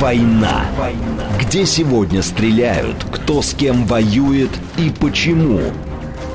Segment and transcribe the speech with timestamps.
[0.00, 0.64] Война.
[1.38, 5.60] Где сегодня стреляют, кто с кем воюет и почему.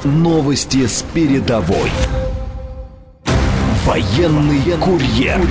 [0.03, 1.91] Новости с передовой.
[3.85, 5.41] Военный курьер.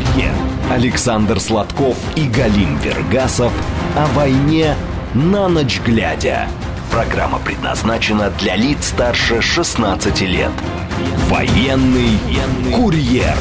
[0.71, 3.53] Александр Сладков и Галим Вергасов
[3.95, 4.75] о войне
[5.13, 6.49] на ночь глядя.
[6.91, 10.53] Программа предназначена для лиц старше 16 лет.
[11.29, 12.19] Военный
[12.75, 13.37] курьер.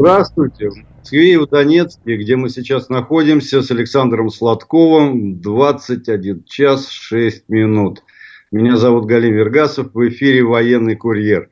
[0.00, 0.70] Здравствуйте.
[0.70, 7.48] В Москве и в Донецке, где мы сейчас находимся с Александром Сладковым, 21 час 6
[7.48, 8.04] минут.
[8.52, 11.50] Меня зовут Галим Вергасов, в эфире «Военный курьер».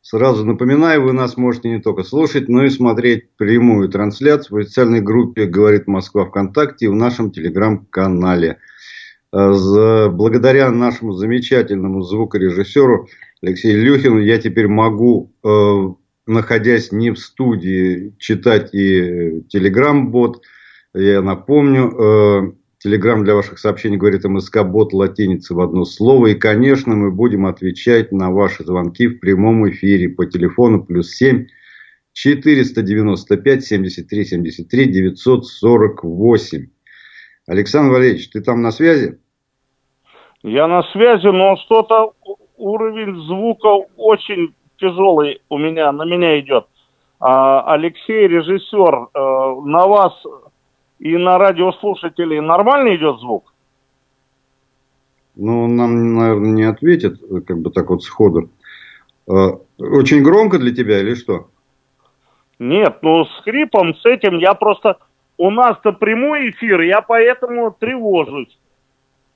[0.00, 5.00] Сразу напоминаю, вы нас можете не только слушать, но и смотреть прямую трансляцию в официальной
[5.00, 8.58] группе «Говорит Москва ВКонтакте» и в нашем телеграм-канале.
[9.32, 13.08] Благодаря нашему замечательному звукорежиссеру
[13.42, 15.48] Алексею Люхину я теперь могу э,
[16.28, 20.42] находясь не в студии, читать и телеграм-бот.
[20.94, 26.28] Я напомню, э, телеграм для ваших сообщений говорит МСК-бот латиница в одно слово.
[26.28, 31.46] И, конечно, мы будем отвечать на ваши звонки в прямом эфире по телефону плюс 7
[32.12, 36.66] 495 73 73 948.
[37.46, 39.18] Александр Валерьевич, ты там на связи?
[40.42, 42.12] Я на связи, но что-то
[42.56, 46.66] уровень звука очень тяжелый у меня, на меня идет.
[47.20, 50.12] А, Алексей, режиссер, э, на вас
[50.98, 53.52] и на радиослушателей нормально идет звук?
[55.36, 58.50] Ну, он нам, наверное, не ответит, как бы так вот сходу.
[59.28, 61.48] Э, очень громко для тебя или что?
[62.58, 64.96] Нет, ну с хрипом, с этим я просто...
[65.40, 68.58] У нас-то прямой эфир, я поэтому тревожусь.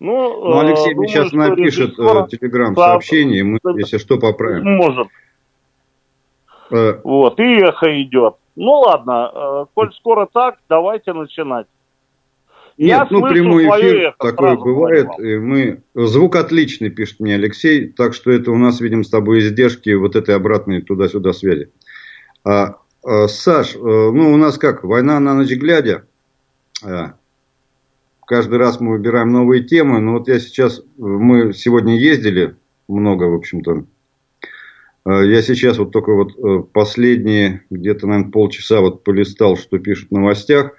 [0.00, 2.26] Ну, ну Алексей э, думаю, сейчас напишет режиссер...
[2.26, 4.64] телеграм-сообщение, мы, если что, поправим.
[4.64, 5.06] Может.
[6.72, 8.36] Э, вот, и эхо идет.
[8.56, 11.66] Ну ладно, э, коль скоро так, давайте начинать.
[12.78, 15.08] Нет, Я ну прямой эфир эхо, такое бывает.
[15.18, 15.82] И мы...
[15.94, 20.16] Звук отличный, пишет мне Алексей, так что это у нас, видим, с тобой издержки вот
[20.16, 21.70] этой обратной туда-сюда связи.
[22.44, 26.06] А, а, Саш, э, ну у нас как, война на ночь глядя.
[26.82, 27.14] А,
[28.26, 32.56] каждый раз мы выбираем новые темы, но вот я сейчас, мы сегодня ездили
[32.88, 33.84] много, в общем-то,
[35.10, 40.14] я сейчас вот только вот э, последние где-то, наверное, полчаса вот полистал, что пишут в
[40.14, 40.72] новостях.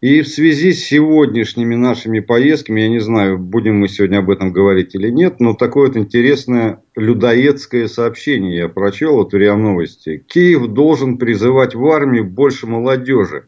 [0.00, 4.52] И в связи с сегодняшними нашими поездками, я не знаю, будем мы сегодня об этом
[4.52, 10.22] говорить или нет, но такое вот интересное людоедское сообщение я прочел в РИА Новости.
[10.26, 13.46] Киев должен призывать в армию больше молодежи,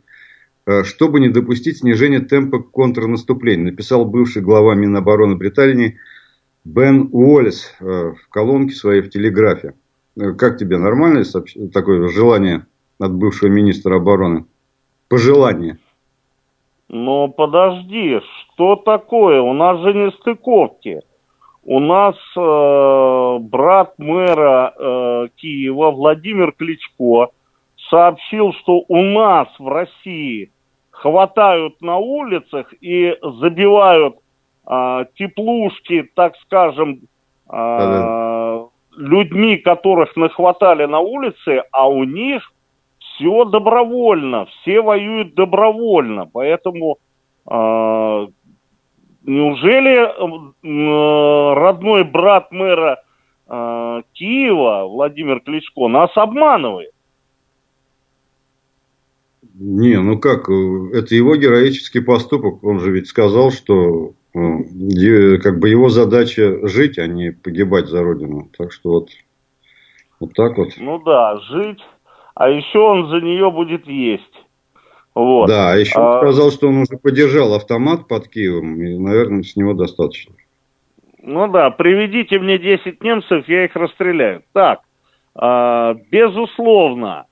[0.67, 5.99] э, чтобы не допустить снижения темпа контрнаступления, написал бывший глава Минобороны Британии
[6.67, 9.75] Бен Уоллес э, в колонке своей в Телеграфе.
[10.19, 11.25] Э, как тебе, нормальное
[11.73, 12.67] такое желание
[12.99, 14.47] от бывшего министра обороны?
[15.09, 15.79] Пожелание.
[16.89, 18.19] Ну, подожди,
[18.55, 19.41] что такое?
[19.41, 21.03] У нас же не стыковки.
[21.63, 27.29] У нас э, брат мэра э, Киева Владимир Кличко
[27.91, 30.51] сообщил, что у нас в России
[30.91, 34.17] хватают на улицах и забивают
[34.67, 37.03] теплушки, так скажем,
[37.49, 38.67] а,
[38.97, 42.53] людьми, которых нахватали на улице, а у них
[42.99, 46.99] все добровольно, все воюют добровольно, поэтому
[47.47, 48.27] а,
[49.23, 50.11] неужели
[51.55, 53.03] родной брат мэра
[53.47, 56.91] Киева Владимир Кличко нас обманывает?
[59.55, 62.65] Не, ну как, это его героический поступок.
[62.65, 68.51] Он же ведь сказал, что как бы его задача жить, а не погибать за родину.
[68.57, 69.11] Так что вот,
[70.21, 70.69] вот так вот.
[70.77, 71.81] Ну да, жить,
[72.35, 74.45] а еще он за нее будет есть.
[75.15, 75.47] Вот.
[75.47, 76.03] Да, а еще а...
[76.03, 80.35] он сказал, что он уже подержал автомат под Киевом, и, наверное, с него достаточно.
[81.23, 84.43] Ну да, приведите мне 10 немцев, я их расстреляю.
[84.53, 84.81] Так,
[85.35, 87.25] э, безусловно,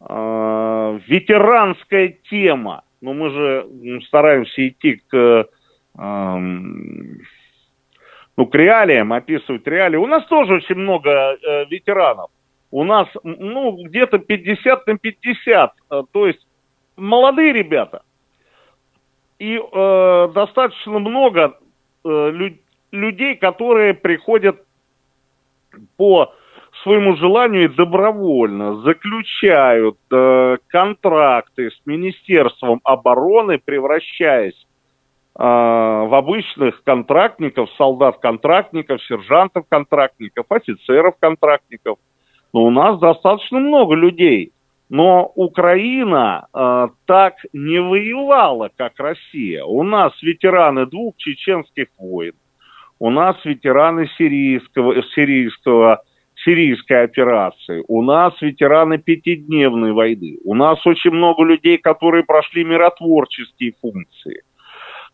[0.00, 2.82] э, ветеранская тема.
[3.02, 5.46] Но ну, мы же стараемся идти к
[8.36, 9.96] ну, к реалиям, описывать реалии.
[9.96, 12.30] У нас тоже очень много э, ветеранов.
[12.70, 16.46] У нас, ну, где-то 50 на 50, э, то есть
[16.96, 18.02] молодые ребята.
[19.38, 21.58] И э, достаточно много
[22.04, 22.58] э, лю-
[22.90, 24.62] людей, которые приходят
[25.96, 26.34] по
[26.82, 34.65] своему желанию и добровольно заключают э, контракты с Министерством обороны, превращаясь
[35.38, 41.98] в обычных контрактников, солдат-контрактников, сержантов-контрактников, офицеров-контрактников.
[42.54, 44.52] но у нас достаточно много людей.
[44.88, 49.64] Но Украина э, так не воевала, как Россия.
[49.64, 52.34] У нас ветераны двух чеченских войн,
[53.00, 56.02] у нас ветераны сирийского, сирийского,
[56.36, 63.72] сирийской операции, у нас ветераны пятидневной войны, у нас очень много людей, которые прошли миротворческие
[63.80, 64.42] функции.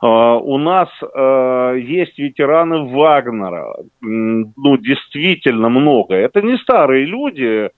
[0.02, 6.16] Uh, у нас uh, есть ветераны Вагнера, ну, действительно много.
[6.16, 7.70] Это не старые люди,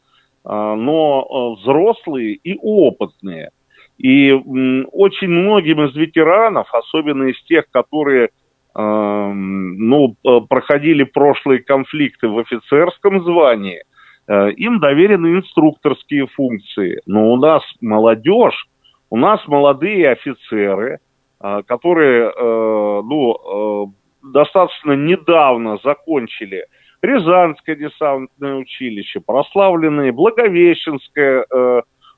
[0.44, 3.50] uh, но взрослые и опытные.
[3.98, 8.30] И очень многим из ветеранов, особенно из тех, которые
[8.76, 13.84] ну, э, проходили прошлые конфликты в офицерском звании,
[14.26, 17.00] э, им доверены инструкторские функции.
[17.06, 18.66] Но у нас молодежь,
[19.10, 20.98] у нас молодые офицеры, э,
[21.66, 23.92] которые ну,
[24.22, 26.66] достаточно недавно закончили
[27.02, 31.44] Рязанское десантное училище, прославленное Благовещенское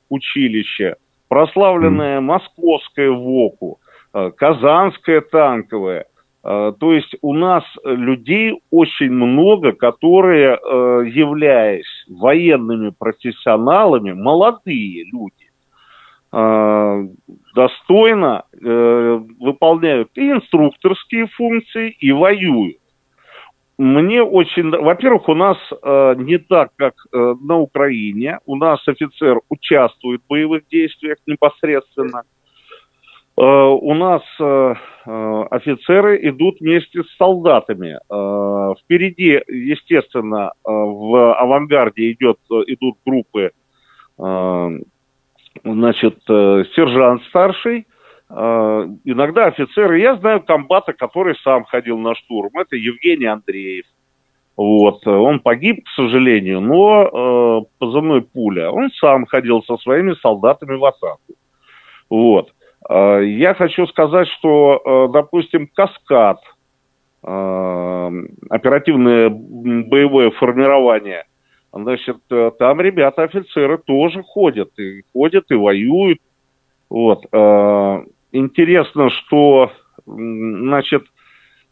[0.09, 0.95] училище,
[1.27, 3.79] прославленное Московское ВОКу,
[4.13, 6.05] Казанское танковое–
[6.47, 15.46] Э, то есть у нас людей очень много, которые, э, являясь военными профессионалами, молодые люди,
[15.46, 15.46] э,
[16.31, 22.77] достойно выполняют и инструкторские функции, и воюют.
[23.77, 24.69] Мне очень...
[24.69, 25.57] Во-первых, у нас
[26.17, 28.39] не так, как на Украине.
[28.45, 32.23] У нас офицер участвует в боевых действиях непосредственно–
[33.37, 34.73] Э, у нас э,
[35.05, 37.99] э, офицеры идут вместе с солдатами.
[38.81, 43.51] Впереди, естественно, в авангарде идет, идут группы,
[45.63, 47.87] значит, сержант старший,
[48.29, 49.99] иногда офицеры.
[49.99, 52.51] Я знаю комбата, который сам ходил на штурм.
[52.55, 53.85] Это Евгений Андреев.
[54.57, 55.05] Вот.
[55.05, 58.71] Он погиб, к сожалению, но э, позывной пуля.
[58.71, 61.35] Он сам ходил со своими солдатами в атаку.
[62.09, 62.51] Вот.
[62.89, 66.39] Э, я хочу сказать, что, э, допустим, «Каскад»,
[67.23, 68.11] э,
[68.49, 71.25] оперативное боевое формирование,
[71.83, 72.17] значит,
[72.59, 76.19] там ребята, офицеры тоже ходят, и ходят, и воюют.
[76.89, 77.25] Вот.
[78.31, 79.71] Интересно, что,
[80.05, 81.03] значит,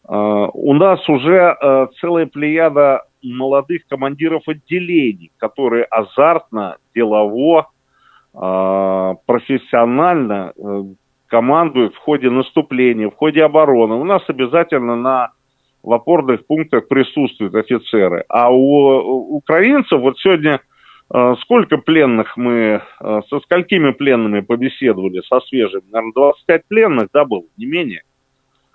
[0.08, 1.56] у нас уже
[2.00, 7.70] целая плеяда молодых командиров отделений, которые азартно, делово,
[8.32, 10.52] профессионально
[11.26, 13.96] командуют в ходе наступления, в ходе обороны.
[13.96, 15.32] У нас обязательно на
[15.86, 18.24] в опорных пунктах присутствуют офицеры.
[18.28, 20.60] А у украинцев вот сегодня
[21.14, 25.84] э, сколько пленных мы, э, со сколькими пленными побеседовали, со свежими?
[25.92, 28.02] Наверное, 25 пленных, да, было, не менее?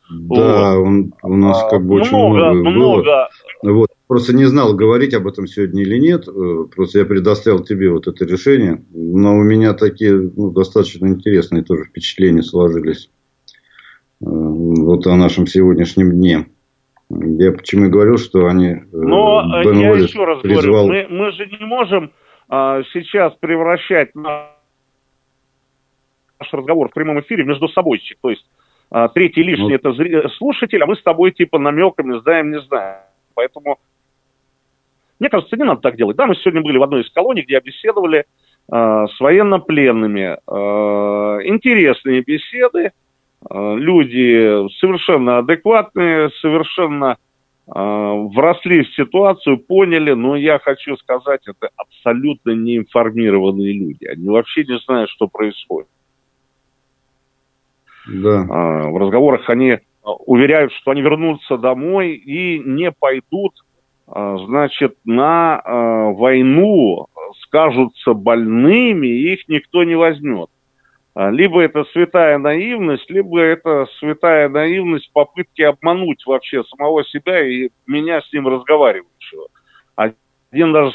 [0.10, 0.88] Да, вот.
[0.88, 3.30] он, у нас как бы очень много, много, много.
[3.62, 3.90] Вот.
[4.08, 6.30] Просто не знал, говорить об этом сегодня или нет.
[6.30, 8.86] Э, просто я предоставил тебе вот это решение.
[8.94, 13.10] Но у меня такие ну, достаточно интересные тоже впечатления сложились.
[14.22, 16.46] Вот о нашем сегодняшнем дне.
[17.20, 18.70] Я почему и говорил, что они...
[18.70, 20.86] Э, Но Бен я Уоллес еще раз призвал...
[20.86, 22.12] говорю, мы, мы же не можем
[22.48, 24.48] а, сейчас превращать наш
[26.52, 28.02] разговор в прямом эфире между собой.
[28.22, 28.46] То есть
[28.90, 29.76] а, третий лишний ну...
[29.76, 33.02] это слушатель, а мы с тобой типа намеками знаем, не знаем.
[33.34, 33.80] Поэтому
[35.22, 36.18] мне кажется, не надо так делать.
[36.18, 38.26] Да, мы сегодня были в одной из колоний, где беседовали э,
[38.72, 40.40] с военнопленными.
[40.48, 42.92] Э, интересные беседы.
[43.50, 47.18] Э, люди совершенно адекватные, совершенно
[47.68, 54.06] э, вросли в ситуацию, поняли, но я хочу сказать, это абсолютно неинформированные люди.
[54.06, 55.90] Они вообще не знают, что происходит.
[58.08, 58.42] Да.
[58.44, 63.54] Э, в разговорах они уверяют, что они вернутся домой и не пойдут
[64.08, 67.08] значит, на войну
[67.44, 70.50] скажутся больными, их никто не возьмет.
[71.14, 77.70] А, либо это святая наивность, либо это святая наивность попытки обмануть вообще самого себя и
[77.86, 79.48] меня с ним разговаривающего.
[79.96, 80.94] Один даже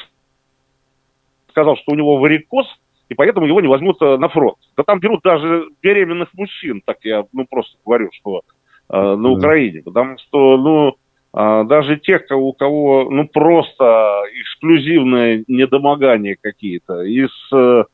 [1.50, 2.66] сказал, что у него варикоз,
[3.08, 4.58] и поэтому его не возьмут на фронт.
[4.76, 8.42] Да там берут даже беременных мужчин, так я ну просто говорю, что
[8.88, 10.96] э, на Украине, потому что ну
[11.38, 17.85] а, даже тех, у кого ну просто эксклюзивное недомогание какие-то, из, э,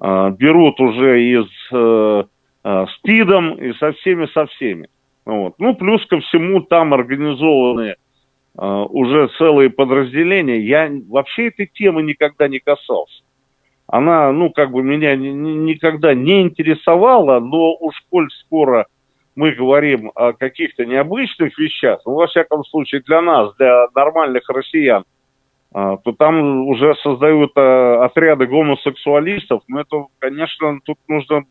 [0.00, 2.24] берут уже из э,
[2.64, 4.88] э, СПИДом и со всеми, со всеми.
[5.24, 5.54] Вот.
[5.58, 7.96] Ну, плюс ко всему там организованы
[8.54, 10.60] уже целые подразделения.
[10.60, 13.22] Я вообще этой темы никогда не касался.
[13.86, 18.86] Она, ну, как бы меня никогда не интересовала, но уж коль скоро
[19.34, 25.04] мы говорим о каких-то необычных вещах, ну, во всяком случае, для нас, для нормальных россиян,
[25.72, 29.62] то там уже создают а, отряды гомосексуалистов.
[29.68, 31.44] Ну, это, конечно, тут нужно...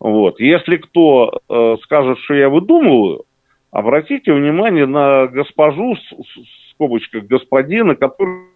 [0.00, 0.40] Вот.
[0.40, 3.24] Если кто а, скажет, что я выдумываю,
[3.70, 8.46] обратите внимание на госпожу, в скобочках господина, который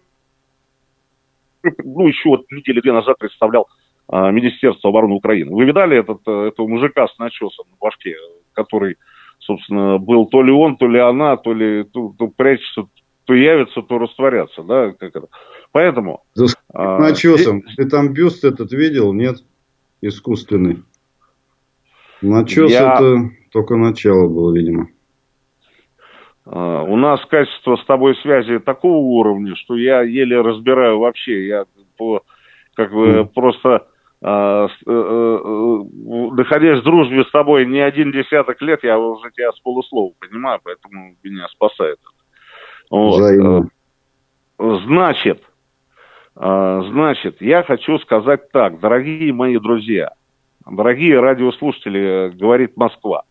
[1.83, 3.67] ну, еще вот недели две назад представлял
[4.07, 5.53] а, Министерство обороны Украины.
[5.55, 8.15] Вы видали этот, э, этого мужика с начесом на башке,
[8.53, 8.97] который,
[9.39, 12.87] собственно, был то ли он, то ли она, то ли то, то прячется,
[13.31, 15.27] то явится, то растворятся, да, как это.
[15.71, 16.21] Поэтому...
[16.35, 17.59] Да, а, начесом.
[17.59, 17.75] И...
[17.77, 19.37] Ты там бюст этот видел, нет?
[20.01, 20.83] Искусственный.
[22.21, 22.95] Начес Я...
[22.95, 24.89] это только начало было, видимо.
[26.45, 31.47] А, у нас качество с тобой связи такого уровня, что я еле разбираю вообще.
[31.47, 31.65] Я
[31.97, 32.23] по,
[32.73, 33.25] как бы mm.
[33.33, 33.87] просто
[34.21, 35.83] а, э, э, э,
[36.33, 40.59] находясь в дружбе с тобой не один десяток лет, я уже тебя с полуслова понимаю,
[40.61, 41.97] поэтому меня спасает.
[42.91, 43.67] Вот.
[44.59, 45.41] Значит,
[46.35, 50.11] значит, я хочу сказать так, дорогие мои друзья,
[50.69, 53.23] дорогие радиослушатели, говорит Москва,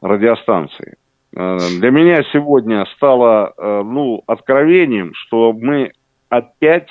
[0.00, 0.96] радиостанции.
[1.32, 5.90] Для меня сегодня стало, ну, откровением, что мы
[6.28, 6.88] опять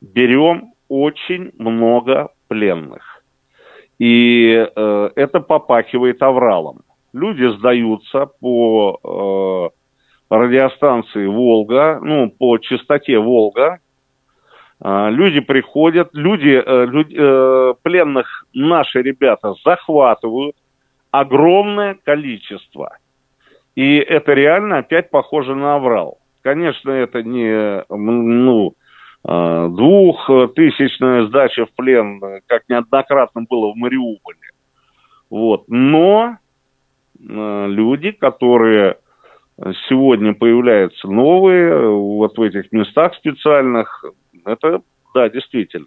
[0.00, 3.22] берем очень много пленных.
[3.98, 6.80] И э, это попахивает авралом.
[7.12, 9.81] Люди сдаются по э,
[10.38, 13.78] радиостанции «Волга», ну, по частоте «Волга».
[14.82, 20.56] Э, люди приходят, люди, э, люди э, пленных наши ребята захватывают
[21.10, 22.96] огромное количество.
[23.74, 26.18] И это реально опять похоже на аврал.
[26.42, 28.74] Конечно, это не, ну,
[29.24, 34.38] Э, двухтысячная сдача в плен, как неоднократно было в Мариуполе.
[35.30, 35.64] Вот.
[35.68, 36.38] Но
[37.18, 38.96] люди, которые
[39.88, 44.04] сегодня появляются новые, вот в этих местах специальных,
[44.44, 44.82] это,
[45.14, 45.86] да, действительно.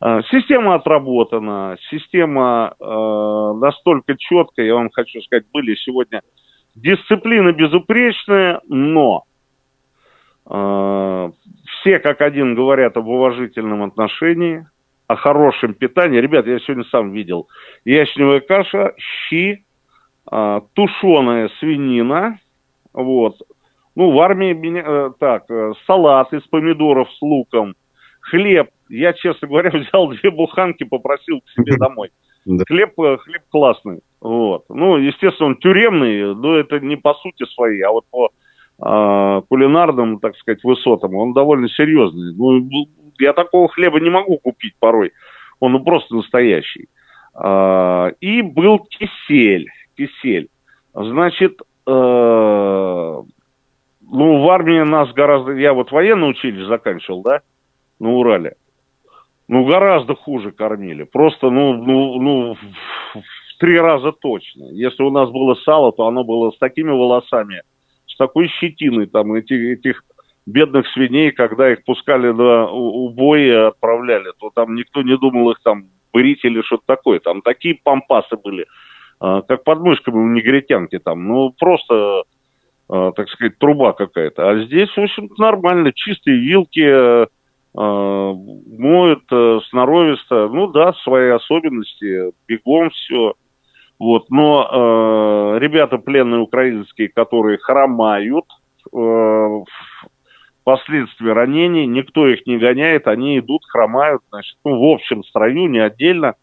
[0.00, 6.22] Э, система отработана, система э, настолько четкая, я вам хочу сказать, были сегодня
[6.74, 9.24] дисциплина безупречная, но
[10.46, 11.30] э,
[11.66, 14.66] все как один говорят об уважительном отношении,
[15.06, 16.20] о хорошем питании.
[16.20, 17.48] Ребят, я сегодня сам видел.
[17.84, 19.64] Ячневая каша, щи,
[20.26, 22.38] а, тушеная свинина,
[22.92, 23.36] вот.
[23.94, 27.74] Ну, в армии меня, э, так, э, салат из помидоров с луком,
[28.20, 28.70] хлеб.
[28.88, 32.10] Я, честно говоря, взял две буханки, попросил к себе домой.
[32.44, 34.00] Хлеб, э, хлеб классный.
[34.20, 34.64] Вот.
[34.68, 38.30] Ну, естественно, он тюремный, но это не по сути своей, а вот по
[38.84, 42.34] э, кулинарным, так сказать, высотам, он довольно серьезный.
[42.34, 42.66] Ну,
[43.18, 45.12] я такого хлеба не могу купить порой.
[45.60, 46.88] Он ну, просто настоящий.
[47.34, 49.68] Э, и был кисель.
[49.96, 50.48] Кисель.
[50.94, 53.22] Значит, э,
[54.12, 55.52] ну, в армии нас гораздо...
[55.52, 57.40] Я вот военное училище заканчивал, да,
[57.98, 58.56] на Урале.
[59.48, 61.04] Ну, гораздо хуже кормили.
[61.04, 62.56] Просто, ну, ну, ну,
[63.14, 64.64] в три раза точно.
[64.72, 67.62] Если у нас было сало, то оно было с такими волосами,
[68.06, 70.04] с такой щетиной там этих, этих
[70.46, 75.86] бедных свиней, когда их пускали на убой отправляли, то там никто не думал их там
[76.12, 77.20] брить или что-то такое.
[77.20, 78.66] Там такие пампасы были,
[79.22, 81.28] как под мышками у негритянки там.
[81.28, 82.24] Ну, просто,
[82.88, 84.50] а, так сказать, труба какая-то.
[84.50, 85.92] А здесь, в общем нормально.
[85.92, 89.24] Чистые вилки, а, моют
[89.68, 90.48] сноровисто.
[90.48, 93.34] Ну да, свои особенности, бегом все.
[94.02, 98.46] Вот, но э, ребята пленные украинские, которые хромают,
[98.92, 99.64] э,
[100.64, 105.78] последствия ранений, никто их не гоняет, они идут, хромают, значит, ну, в общем строю, не
[105.78, 106.34] отдельно,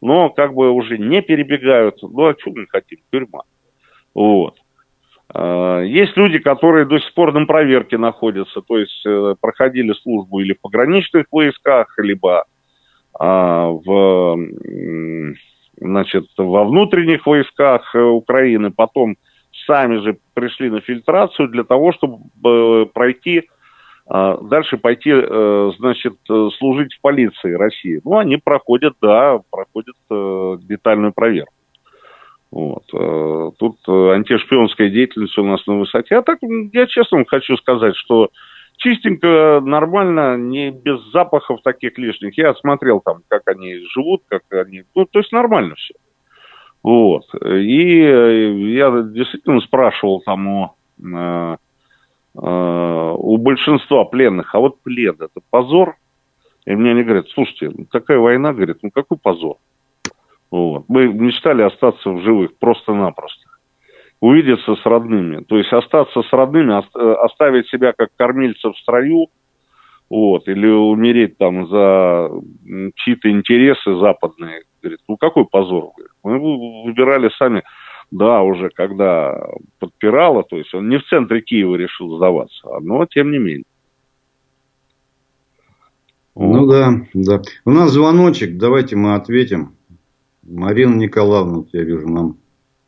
[0.00, 2.02] но как бы уже не перебегают.
[2.02, 2.98] Ну, а что мы хотим?
[3.10, 3.42] Тюрьма.
[4.14, 4.56] Вот.
[5.34, 10.40] Э, есть люди, которые до сих пор на проверке находятся, то есть э, проходили службу
[10.40, 12.44] или в пограничных войсках, либо
[13.12, 14.38] а, в
[15.80, 19.16] значит, во внутренних войсках э, Украины, потом
[19.66, 23.48] сами же пришли на фильтрацию для того, чтобы э, пройти,
[24.10, 25.12] дальше пойти,
[25.78, 26.14] значит,
[26.58, 28.00] служить в полиции России.
[28.04, 29.96] Ну, они проходят, да, проходят
[30.66, 31.52] детальную проверку.
[32.50, 32.84] Вот.
[33.58, 36.16] Тут антишпионская деятельность у нас на высоте.
[36.16, 36.40] А так,
[36.72, 38.30] я честно хочу сказать, что
[38.76, 42.36] чистенько, нормально, не без запахов таких лишних.
[42.36, 44.84] Я смотрел там, как они живут, как они...
[44.94, 45.94] Ну, то есть нормально все.
[46.82, 47.24] Вот.
[47.44, 47.98] И
[48.72, 50.68] я действительно спрашивал там э,
[51.04, 51.56] э,
[52.34, 55.96] у большинства пленных, а вот плен это позор?
[56.64, 59.56] И мне они говорят, слушайте, ну, такая война, говорит, ну какой позор?
[60.50, 60.84] Вот.
[60.88, 63.50] Мы мечтали остаться в живых просто-напросто
[64.20, 65.42] увидеться с родными.
[65.44, 69.28] То есть остаться с родными, э, оставить себя как кормильца в строю,
[70.10, 72.30] вот, или умереть там за
[72.96, 74.64] чьи-то интересы западные.
[74.82, 75.92] Говорит, ну какой позор?
[76.22, 77.62] Мы выбирали сами,
[78.10, 79.48] да, уже когда
[79.78, 83.64] подпирало, то есть он не в центре Киева решил сдаваться, но тем не менее.
[86.34, 87.42] Ну да, да.
[87.64, 89.74] У нас звоночек, давайте мы ответим.
[90.42, 92.36] Марина Николаевна, я вижу, нам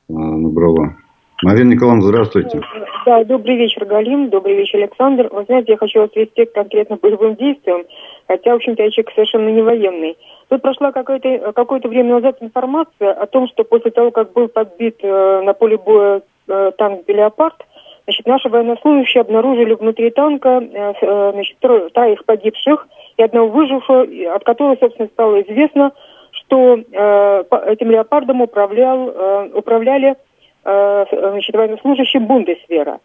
[0.08, 0.96] э, набрала.
[1.42, 2.60] Марина Николаевна, здравствуйте.
[3.04, 5.28] Да, добрый вечер, Галин, добрый вечер, Александр.
[5.32, 7.82] Вы знаете, я хочу вас вести к конкретно боевым действиям,
[8.32, 10.16] хотя, в общем-то, я человек совершенно не военный.
[10.48, 14.96] Тут прошла какое-то какое время назад информация о том, что после того, как был подбит
[15.02, 17.56] э, на поле боя э, танк «Леопард»,
[18.04, 21.56] значит, наши военнослужащие обнаружили внутри танка э, э значит,
[21.92, 25.92] троих погибших и одного выжившего, от которого, собственно, стало известно,
[26.30, 30.16] что э, этим «Леопардом» управлял, э, управляли
[30.64, 33.00] Э, значит, военнослужащий Бундесвера.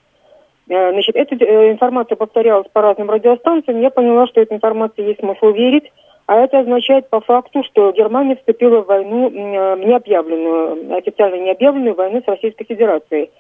[0.70, 3.82] Э, значит, эта э, информация повторялась по разным радиостанциям.
[3.82, 5.92] Я поняла, что эта информация есть смысл верить.
[6.26, 12.28] А это означает по факту, что Германия вступила в войну необъявленную, официально необъявленную войну с
[12.28, 13.32] Российской Федерацией.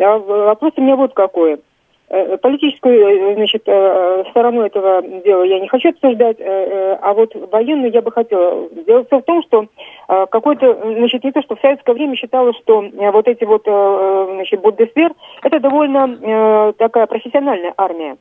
[0.00, 1.60] А вопрос у меня вот какой.
[2.14, 7.90] Э, политическую э, значит, э, сторону этого дела я не хочу обсуждать, а вот военную
[7.90, 8.68] я бы хотела.
[8.86, 9.66] Дело в том, что
[10.06, 15.12] какой-то, значит, не то, что в советское время считалось, что вот эти вот, значит, Бундесвер,
[15.42, 18.16] это довольно такая профессиональная армия.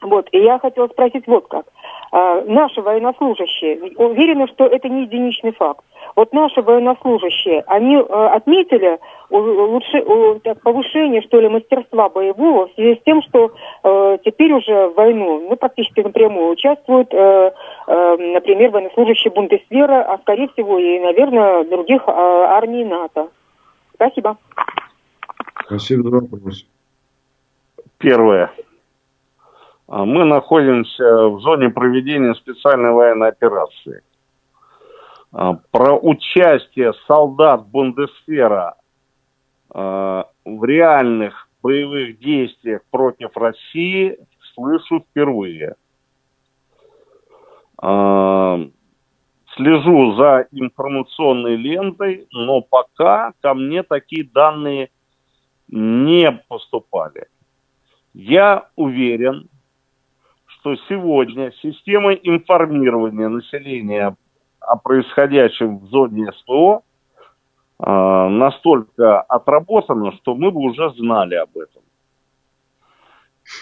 [0.00, 1.66] Вот, и я хотела спросить вот как.
[2.12, 5.84] А, наши военнослужащие, уверены, что это не единичный факт.
[6.14, 8.98] Вот наши военнослужащие, они отметили
[9.30, 10.04] лучше,
[10.44, 13.52] так, повышение, что ли, мастерства боевого в связи с тем, что
[13.82, 17.52] э, теперь уже в войну, ну, практически напрямую участвуют, э,
[17.86, 23.28] э, например, военнослужащие Бундесвера, а, скорее всего, и, наверное, других э, армий НАТО.
[23.94, 24.36] Спасибо.
[25.66, 26.66] Спасибо за вопрос.
[27.98, 28.50] Первое.
[29.88, 34.02] А мы находимся в зоне проведения специальной военной операции.
[35.32, 38.76] А, про участие солдат Бундесфера
[39.76, 44.18] в реальных боевых действиях против России
[44.54, 45.74] слышу впервые.
[47.78, 48.82] Слежу
[50.16, 54.88] за информационной лентой, но пока ко мне такие данные
[55.68, 57.26] не поступали.
[58.14, 59.48] Я уверен,
[60.46, 64.16] что сегодня система информирования населения
[64.60, 66.80] о происходящем в зоне СВО э,
[67.78, 71.82] настолько отработана, что мы бы уже знали об этом.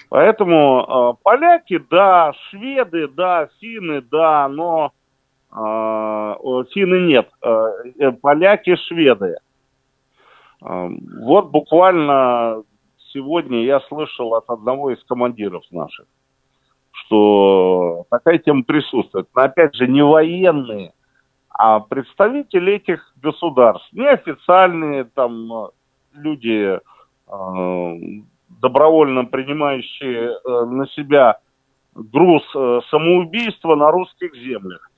[0.09, 4.93] Поэтому э, поляки, да, шведы, да, финны, да, но
[5.51, 9.37] э, финны нет, э, поляки, шведы.
[10.63, 10.89] Э,
[11.23, 12.63] вот буквально
[13.13, 16.07] сегодня я слышал от одного из командиров наших,
[16.93, 19.29] что такая тема присутствует.
[19.35, 20.93] Но опять же, не военные,
[21.55, 25.71] а представители этих государств, неофициальные там
[26.13, 27.95] люди, э,
[28.61, 31.39] добровольно принимающие э, на себя
[31.95, 34.91] груз э, самоубийства на русских землях.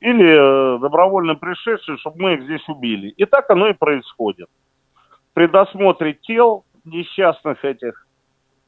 [0.00, 3.08] Или добровольно пришедшие, чтобы мы их здесь убили.
[3.10, 4.48] И так оно и происходит.
[5.34, 8.06] При досмотре тел несчастных этих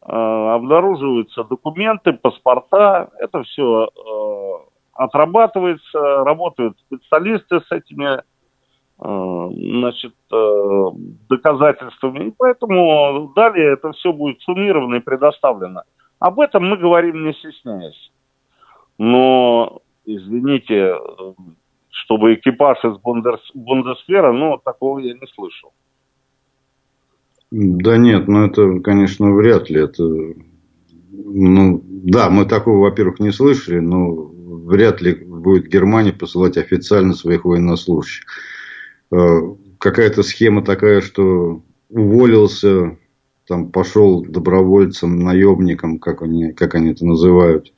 [0.05, 9.51] Э, обнаруживаются документы, паспорта, это все э, отрабатывается, работают специалисты с этими э,
[9.81, 10.15] значит,
[11.29, 12.29] доказательствами.
[12.29, 15.83] И поэтому далее это все будет суммировано и предоставлено.
[16.19, 18.13] Об этом мы говорим не стесняясь.
[18.99, 20.95] Но, извините,
[21.91, 25.73] чтобы экипаж из Бундесфера, ну, такого я не слышал.
[27.51, 29.83] Да нет, ну это, конечно, вряд ли.
[29.83, 30.05] Это,
[31.11, 37.45] ну, да, мы такого, во-первых, не слышали, но вряд ли будет Германия посылать официально своих
[37.45, 38.25] военнослужащих.
[39.11, 39.41] Э,
[39.79, 42.97] какая-то схема такая, что уволился,
[43.47, 47.73] там пошел добровольцем, наемником, как они, как они это называют,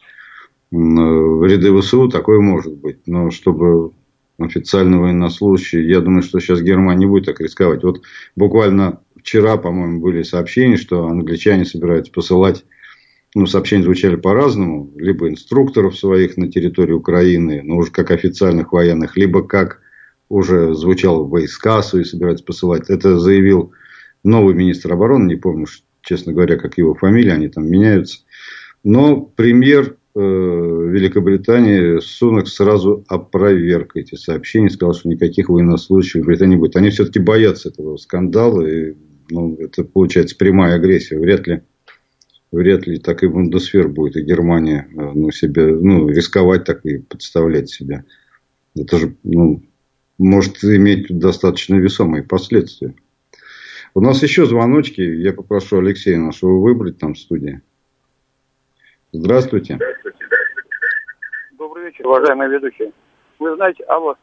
[0.71, 3.07] в ряды ВСУ, такое может быть.
[3.07, 3.93] Но чтобы
[4.39, 7.85] официально военнослужащий, я думаю, что сейчас Германия не будет так рисковать.
[7.85, 8.03] Вот
[8.35, 12.65] буквально вчера, по-моему, были сообщения, что англичане собираются посылать,
[13.35, 19.17] ну, сообщения звучали по-разному, либо инструкторов своих на территории Украины, но уже как официальных военных,
[19.17, 19.81] либо как
[20.29, 22.89] уже звучало войска свои собираются посылать.
[22.89, 23.73] Это заявил
[24.23, 25.67] новый министр обороны, не помню,
[26.03, 28.21] честно говоря, как его фамилия, они там меняются.
[28.85, 36.57] Но премьер э, Великобритании Сунок сразу опроверг эти сообщения, сказал, что никаких военнослужащих в Британии
[36.57, 36.77] будет.
[36.77, 38.95] Они все-таки боятся этого скандала и
[39.31, 41.19] ну, это получается прямая агрессия.
[41.19, 41.63] Вряд ли
[42.55, 46.99] вряд ли так и Бундесвер будет, и Германия э, ну, себе, ну, рисковать так и
[46.99, 48.05] подставлять себя.
[48.77, 49.63] Это же ну,
[50.19, 52.95] может иметь достаточно весомые последствия.
[53.95, 55.01] У нас еще звоночки.
[55.01, 57.61] Я попрошу Алексея нашего выбрать там в студии.
[59.13, 59.77] Здравствуйте.
[59.77, 60.19] Здравствуйте.
[61.57, 62.93] Добрый вечер, уважаемые ведущие.
[63.39, 64.17] Вы знаете, алло,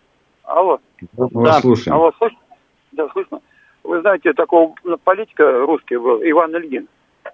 [0.44, 0.80] алло.
[1.17, 1.96] Мы да, слушаем.
[1.96, 2.39] Алло, слышно?
[2.91, 3.41] Да, слышно.
[3.84, 6.88] Вы знаете, такого политика русский был, Иван Ильин.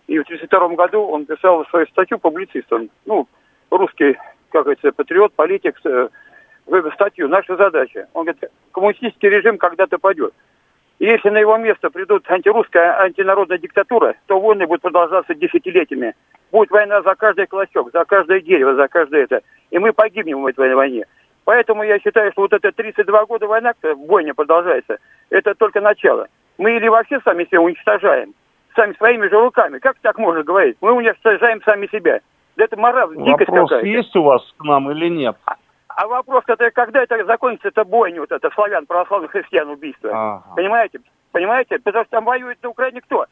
[0.08, 2.72] И в 1932 году он писал свою статью публицист.
[2.72, 3.28] Он, ну,
[3.70, 4.18] русский,
[4.52, 6.10] как говорится, патриот, политик, э,
[6.94, 8.08] статью «Наша задача».
[8.14, 10.34] Он говорит, коммунистический режим когда-то падет.
[11.00, 16.16] И если на его место придут антирусская, антинародная диктатура, то войны будут продолжаться десятилетиями.
[16.52, 19.42] Будет война за каждый клочок, за каждое дерево, за каждое это.
[19.70, 21.06] И мы погибнем в этой войне.
[21.44, 24.98] Поэтому я считаю, что вот это 32 года война, бойня продолжается,
[25.30, 26.28] это только начало.
[26.58, 28.34] Мы или вообще сами себя уничтожаем,
[28.78, 29.80] сами своими же руками.
[29.80, 30.78] Как так можно говорить?
[30.80, 32.22] Мы уничтожаем сами себя.
[32.56, 33.88] Да это мораль, дикость Вопрос какая-то.
[33.88, 35.36] есть у вас к нам или нет?
[35.88, 40.12] А вопрос, это, когда это закончится, это бойня, вот это славян, православных христиан убийство.
[40.12, 40.44] Ага.
[40.56, 41.00] Понимаете?
[41.32, 41.80] Понимаете?
[41.80, 43.26] Потому что там воюет на Украине кто?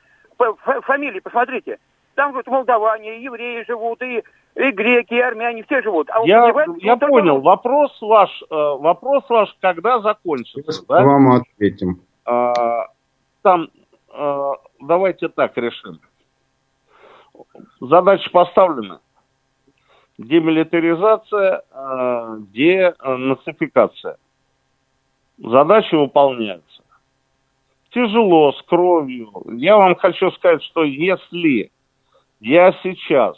[0.82, 1.78] Фамилии, посмотрите.
[2.16, 4.24] Там вот молдаване, и евреи живут, и,
[4.56, 6.10] и греки, и армяне, все живут.
[6.10, 7.36] А я вот, я понял.
[7.36, 7.46] Только...
[7.46, 11.04] Вопрос ваш, э, вопрос ваш, когда закончится, да?
[11.04, 12.02] Вам ответим.
[12.26, 12.88] А,
[13.42, 13.70] там,
[14.14, 16.00] э, давайте так решим.
[17.82, 19.02] Задача поставлена
[20.18, 24.18] демилитаризация, э, денацификация.
[25.38, 26.84] Задачи выполняются.
[27.92, 29.32] Тяжело, с кровью.
[29.58, 31.72] Я вам хочу сказать, что если
[32.40, 33.38] я сейчас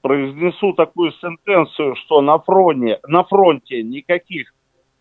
[0.00, 4.52] произнесу такую сентенцию, что на фронте, на фронте никаких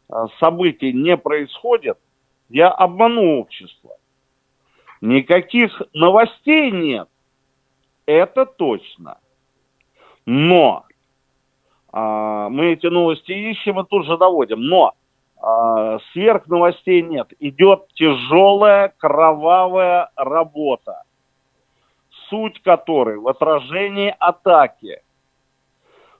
[0.09, 1.97] э, событий не происходит,
[2.49, 3.97] я обману общество.
[5.03, 7.09] Никаких новостей нет.
[8.05, 9.17] Это точно.
[10.25, 10.85] Но
[11.91, 14.61] а, мы эти новости ищем и тут же доводим.
[14.61, 14.93] Но
[15.41, 17.33] а, сверх новостей нет.
[17.41, 21.03] Идет тяжелая кровавая работа,
[22.29, 25.01] суть которой в отражении атаки.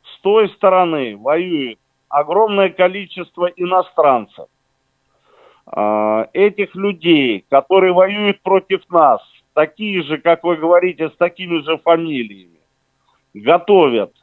[0.04, 4.50] С той стороны воюет огромное количество иностранцев.
[5.66, 9.22] А, этих людей, которые воюют против нас,
[9.54, 12.60] такие же, как вы говорите, с такими же фамилиями
[13.34, 14.14] готовят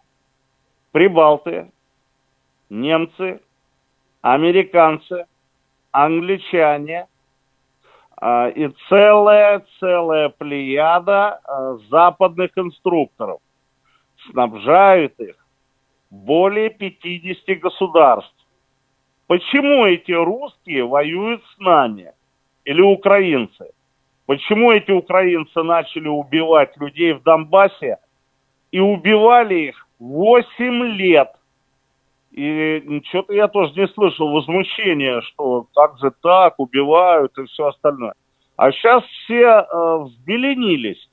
[0.92, 1.72] прибалты,
[2.68, 3.40] немцы,
[4.20, 5.26] американцы,
[5.92, 7.08] англичане
[8.16, 13.40] а, и целая-целая плеяда а, западных инструкторов.
[14.30, 15.36] Снабжают их
[16.10, 18.34] более 50 государств.
[19.30, 22.10] Почему эти русские воюют с нами?
[22.64, 23.70] Или украинцы?
[24.26, 27.98] Почему эти украинцы начали убивать людей в Донбассе,
[28.72, 31.30] и убивали их 8 лет.
[32.32, 38.14] И что-то я тоже не слышал возмущения, что как же так, убивают и все остальное.
[38.56, 41.08] А сейчас все э, взбеленились,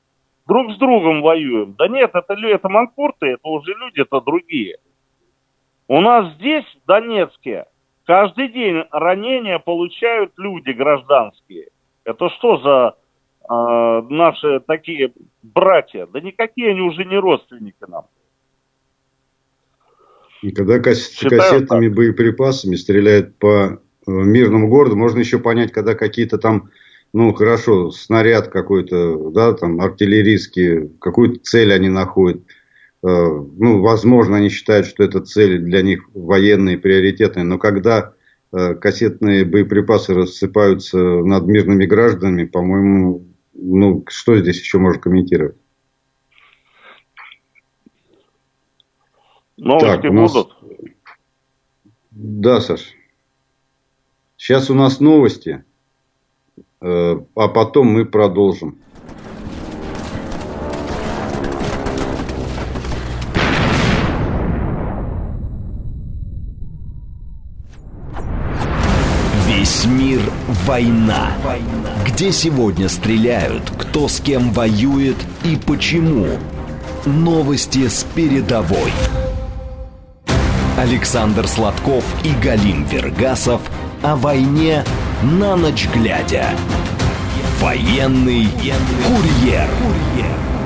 [0.47, 1.75] друг с другом воюем.
[1.77, 4.80] Да нет, это, это манкурты, это уже люди-то другие.
[5.88, 7.67] У нас здесь, в Донецке,
[8.08, 11.67] каждый день ранения получают люди гражданские.
[12.06, 12.96] Это что за
[13.43, 18.06] э, наши такие братья, да никакие они уже не родственники нам.
[20.41, 21.98] И когда касс- кассетными так.
[21.98, 26.70] боеприпасами стреляют по э, мирному городу, можно еще понять, когда какие-то там,
[27.12, 32.43] ну хорошо, снаряд какой-то, да, там артиллерийский, какую-то цель они находят.
[33.03, 38.13] Э, ну, возможно, они считают, что эта цель для них военная, приоритетная, но когда
[38.51, 45.57] э, кассетные боеприпасы рассыпаются над мирными гражданами, по-моему, ну, что здесь еще можно комментировать?
[49.57, 50.33] Новости так, нас...
[50.33, 50.55] будут?
[52.12, 52.93] Да, Саш.
[54.38, 55.63] Сейчас у нас новости,
[56.81, 58.79] э, а потом мы продолжим.
[70.67, 71.32] Война.
[72.06, 76.27] Где сегодня стреляют, кто с кем воюет и почему.
[77.06, 78.91] Новости с передовой.
[80.77, 83.62] Александр Сладков и Галим Вергасов
[84.03, 84.84] о войне
[85.23, 86.49] на ночь глядя.
[87.62, 88.47] Военный
[89.08, 89.67] курьер.
[89.80, 90.57] курьер.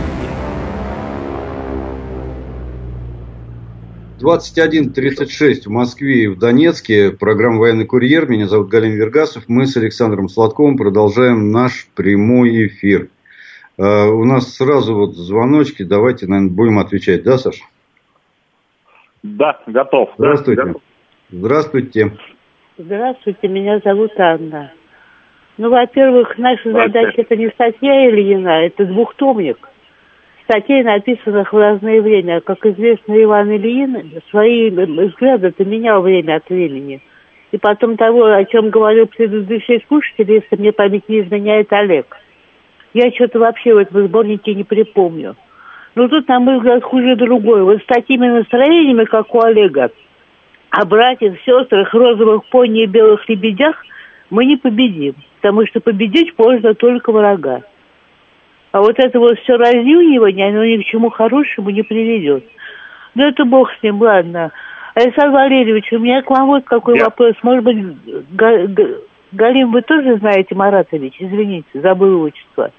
[4.21, 7.11] 21.36 в Москве и в Донецке.
[7.11, 8.29] Программа «Военный курьер».
[8.29, 9.45] Меня зовут Галим Вергасов.
[9.47, 13.09] Мы с Александром Сладковым продолжаем наш прямой эфир.
[13.79, 17.63] А, у нас сразу вот звоночки, давайте, наверное, будем отвечать, да, Саша?
[19.23, 20.11] Да, готов.
[20.17, 20.63] Здравствуйте.
[20.65, 20.73] Да,
[21.31, 22.17] Здравствуйте.
[22.77, 24.71] Здравствуйте, меня зовут Анна.
[25.57, 29.57] Ну, во-первых, наша задача это не статья Ильина, это двухтомник.
[30.51, 32.41] Статей, написанных в разное время.
[32.41, 36.99] Как известно, Иван Ильин свои взгляды менял время от времени.
[37.53, 42.17] И потом того, о чем говорил предыдущий слушатель, если мне память не изменяет Олег.
[42.93, 45.37] Я что-то вообще в этом сборнике не припомню.
[45.95, 47.63] Но тут, на мой взгляд, хуже другое.
[47.63, 49.89] Вот с такими настроениями, как у Олега,
[50.69, 53.81] о братьях, сестрах, розовых пони и белых лебедях
[54.29, 55.15] мы не победим.
[55.39, 57.61] Потому что победить можно только врага.
[58.71, 62.45] А вот это вот все разнюнивание, оно ни к чему хорошему не приведет.
[63.15, 64.51] Ну, это бог с ним, ладно.
[64.95, 67.05] Александр Валерьевич, у меня к вам вот какой Я...
[67.05, 67.33] вопрос.
[67.43, 67.77] Может быть,
[69.33, 71.15] Галим, вы тоже знаете Маратович?
[71.19, 72.71] Извините, забыл отчество.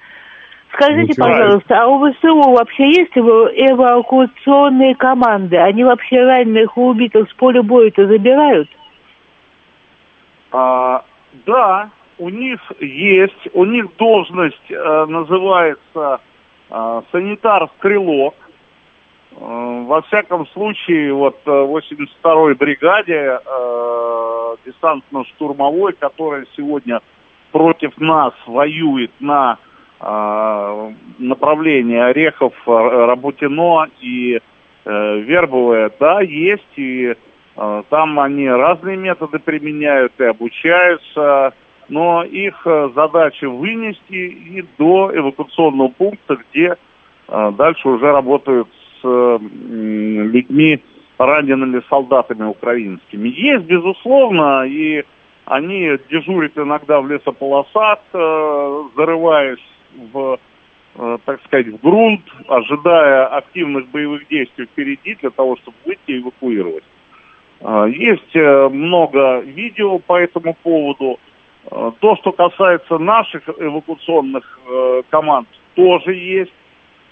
[0.73, 1.27] Скажите, Ничего.
[1.27, 5.57] пожалуйста, а у ВСУ вообще есть эвакуационные команды?
[5.57, 8.67] Они вообще раненых и убитых с поля боя-то забирают?
[10.51, 11.03] А,
[11.45, 16.21] да, у них есть, у них должность э, называется
[16.69, 18.35] э, санитар-стрелок.
[19.31, 27.01] Э, во всяком случае, вот э, 82-й бригаде э, десантно-штурмовой, которая сегодня
[27.51, 29.57] против нас воюет на
[29.99, 34.39] э, направлении Орехов, э, Работино и
[34.85, 37.15] э, Вербовое, да, есть, и
[37.55, 41.53] э, там они разные методы применяют и обучаются,
[41.89, 46.75] но их э, задача вынести и до эвакуационного пункта, где
[47.27, 48.67] э, дальше уже работают
[49.01, 50.81] с э, людьми,
[51.17, 53.29] ранеными солдатами украинскими.
[53.29, 55.03] Есть, безусловно, и
[55.45, 59.63] они дежурят иногда в лесополосах, зарываясь
[60.11, 60.39] в,
[61.25, 66.83] так сказать, в грунт, ожидая активных боевых действий впереди для того, чтобы выйти и эвакуировать.
[67.95, 71.19] Есть много видео по этому поводу.
[71.71, 76.53] Э, то, что касается наших эвакуационных э, команд, тоже есть.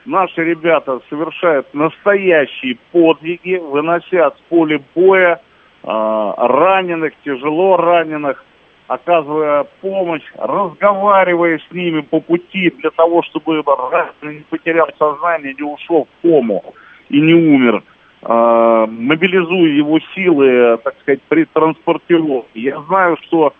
[0.05, 5.41] Наши ребята совершают настоящие подвиги, выносят с поля боя
[5.83, 8.43] э, раненых, тяжело раненых,
[8.87, 15.63] оказывая помощь, разговаривая с ними по пути для того, чтобы раненый не потерял сознание, не
[15.63, 16.73] ушел в кому
[17.09, 17.83] и не умер,
[18.21, 22.59] мобилизуя его силы, так сказать, при транспортировке.
[22.59, 23.53] Я знаю, что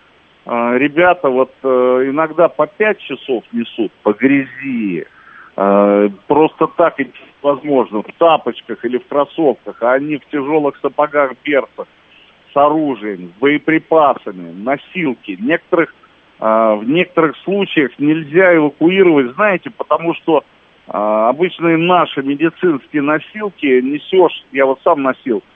[0.45, 1.67] ребята вот э,
[2.07, 5.05] иногда по пять часов несут по грязи,
[5.55, 6.95] а, просто так
[7.41, 11.87] возможно, в тапочках или в кроссовках, а они в тяжелых сапогах берцах
[12.53, 15.37] с оружием, с боеприпасами, носилки.
[15.39, 15.93] Некоторых,
[16.39, 20.43] а, в некоторых случаях нельзя эвакуировать, знаете, потому что
[20.87, 25.50] обычные наши медицинские носилки несешь, я вот сам носил, а,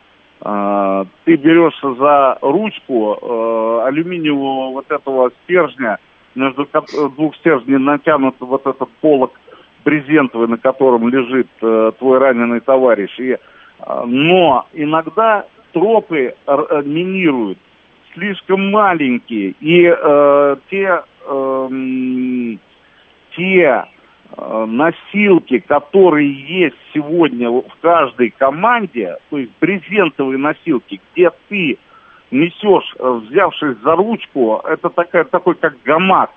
[0.45, 5.97] ты берешься за ручку э, алюминиевого вот этого стержня,
[6.36, 6.67] между
[7.15, 9.31] двух стержней натянут вот этот полок
[9.84, 13.19] брезентовый, на котором лежит э, твой раненый товарищ.
[13.19, 13.38] И, э,
[14.05, 17.58] но иногда тропы э, минируют.
[18.13, 22.55] Слишком маленькие, и э, те, э,
[23.36, 23.94] те Э,
[24.38, 31.77] носилки, которые есть сегодня в каждой команде, то есть брезентовые носилки, где ты
[32.31, 36.31] несешь, э, взявшись за ручку, это такая, такой как гамак,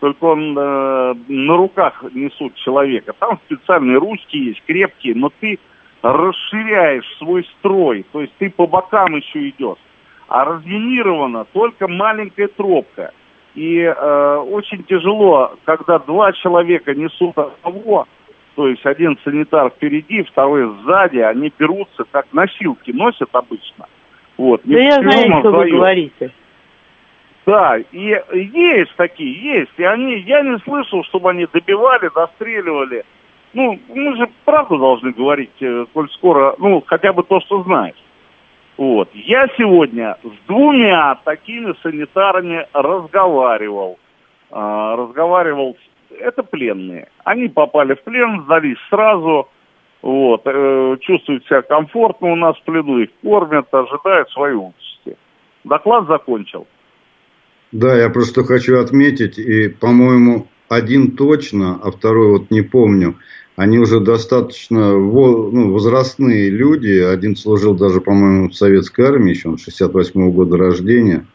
[0.00, 3.12] только он э, на руках несут человека.
[3.18, 5.58] Там специальные ручки есть, крепкие, но ты
[6.02, 9.78] расширяешь свой строй, то есть ты по бокам еще идешь.
[10.28, 13.12] А разминирована только маленькая тропка.
[13.54, 18.06] И э, очень тяжело, когда два человека несут одного,
[18.54, 23.86] то есть один санитар впереди, второй сзади, они берутся, как носилки носят обычно.
[24.36, 26.32] Вот, да я знаю, что вы говорите.
[27.46, 29.72] Да, и есть такие, есть.
[29.78, 33.04] И они, я не слышал, чтобы они добивали, достреливали.
[33.54, 37.96] Ну, мы же правду должны говорить, э, коль скоро, ну, хотя бы то, что знаешь.
[38.78, 39.10] Вот.
[39.12, 43.98] Я сегодня с двумя такими санитарами разговаривал.
[44.50, 45.76] А, разговаривал,
[46.10, 47.08] это пленные.
[47.24, 49.48] Они попали в плен, сдались сразу,
[50.00, 55.18] вот, э, чувствуют себя комфортно у нас в плену, их кормят, ожидают своей участи.
[55.64, 56.68] Доклад закончил.
[57.72, 63.16] Да, я просто хочу отметить, и, по-моему, один точно, а второй вот не помню–
[63.58, 66.96] они уже достаточно ну, возрастные люди.
[67.00, 71.26] Один служил даже, по-моему, в советской армии, еще он 68 -го года рождения.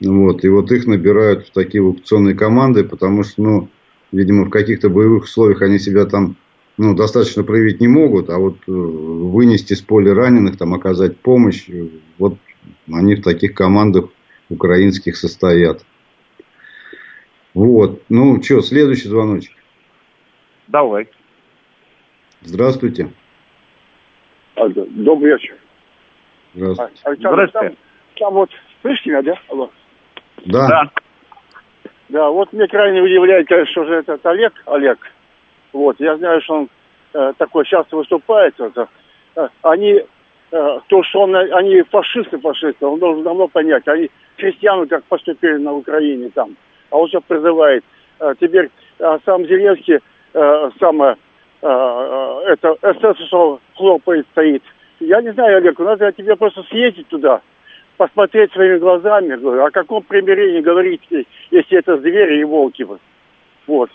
[0.00, 3.68] Вот, и вот их набирают в такие эвакуационные команды, потому что, ну,
[4.10, 6.34] видимо, в каких-то боевых условиях они себя там
[6.78, 11.70] ну, достаточно проявить не могут, а вот э, вынести с поля раненых, там, оказать помощь,
[12.18, 12.38] вот
[12.92, 14.06] они в таких командах
[14.48, 15.84] украинских состоят.
[17.54, 18.02] Вот.
[18.08, 19.52] Ну, что, следующий звоночек.
[20.66, 21.06] Давай.
[22.44, 23.08] Здравствуйте.
[24.56, 25.56] Добрый вечер.
[26.54, 27.00] Здравствуйте.
[27.04, 27.68] А, Александр, Здравствуйте.
[27.68, 27.76] Там,
[28.16, 28.50] там вот,
[28.82, 29.34] слышите меня, да?
[29.48, 29.70] Алло.
[30.46, 30.68] Да.
[30.68, 30.90] да.
[32.08, 34.98] Да, вот мне крайне удивляет, конечно же, этот Олег, Олег.
[35.72, 36.68] Вот, я знаю, что он
[37.14, 38.58] э, такой часто выступает.
[38.60, 38.88] Это,
[39.36, 40.04] э, они, э,
[40.50, 43.88] то, что он, они фашисты, фашисты, он должен давно понять.
[43.88, 46.54] Они крестьяне как поступили на Украине там.
[46.90, 47.82] А он сейчас призывает.
[48.20, 50.00] Э, теперь э, сам Зеленский,
[50.34, 51.16] э, самое,
[51.66, 54.62] это СССР хлопает, стоит.
[55.00, 57.40] Я не знаю, Олег, надо тебе просто съездить туда
[57.96, 61.02] посмотреть своими глазами, о каком примирении говорить,
[61.50, 62.86] если это звери и волки.
[63.66, 63.90] Вот.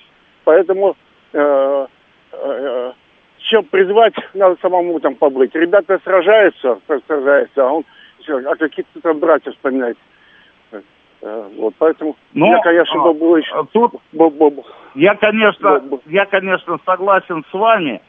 [0.45, 0.95] Поэтому
[1.33, 1.87] э,
[2.31, 2.91] э,
[3.39, 5.53] чем призвать, надо самому там побыть.
[5.55, 7.85] Ребята сражаются, сражаются, а он
[8.29, 9.97] а какие-то там братья вспоминает.
[11.21, 13.67] Э, вот, поэтому Но, я, конечно, был, был еще...
[13.73, 13.93] Тут
[14.95, 18.01] я, конечно, я, конечно, согласен с вами,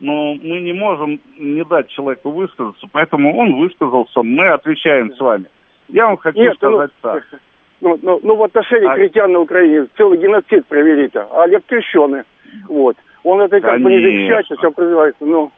[0.00, 5.46] но мы не можем не дать человеку высказаться, поэтому он высказался, мы отвечаем с вами.
[5.88, 7.24] Я вам хочу Нет, ну, сказать ну, так.
[7.80, 8.96] Ну, ну, ну, в отношении а...
[8.96, 12.24] крестьян на Украине целый геноцид провели-то, а Олег крещеный.
[12.66, 12.96] Вот.
[13.22, 15.24] Он это как бы не защищает, все призывается.
[15.24, 15.52] Ну,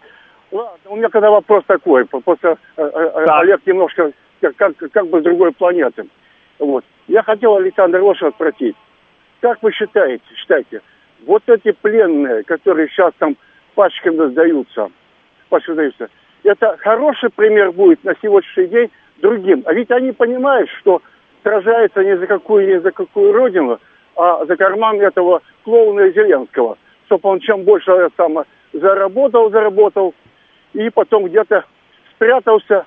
[0.53, 5.21] ладно, у меня когда вопрос такой, просто э, э, Олег немножко как, как, как бы
[5.21, 6.05] с другой планеты.
[6.61, 6.85] Вот.
[7.09, 8.77] Я хотел Александр Лоша спросить,
[9.41, 10.83] как вы считаете, считаете,
[11.27, 13.37] вот эти пленные, которые сейчас там
[13.75, 14.91] пачками сдаются,
[15.49, 16.09] пачками сдаются.
[16.45, 19.63] Это хороший пример будет на сегодняшний день другим.
[19.67, 21.03] А ведь они понимают, что
[21.43, 23.81] сражаются не за какую, не за какую родину,
[24.17, 30.15] а за карман этого клоуна Зеленского, чтобы он чем больше там заработал, заработал,
[30.75, 31.65] и потом где-то
[32.15, 32.85] спрятался,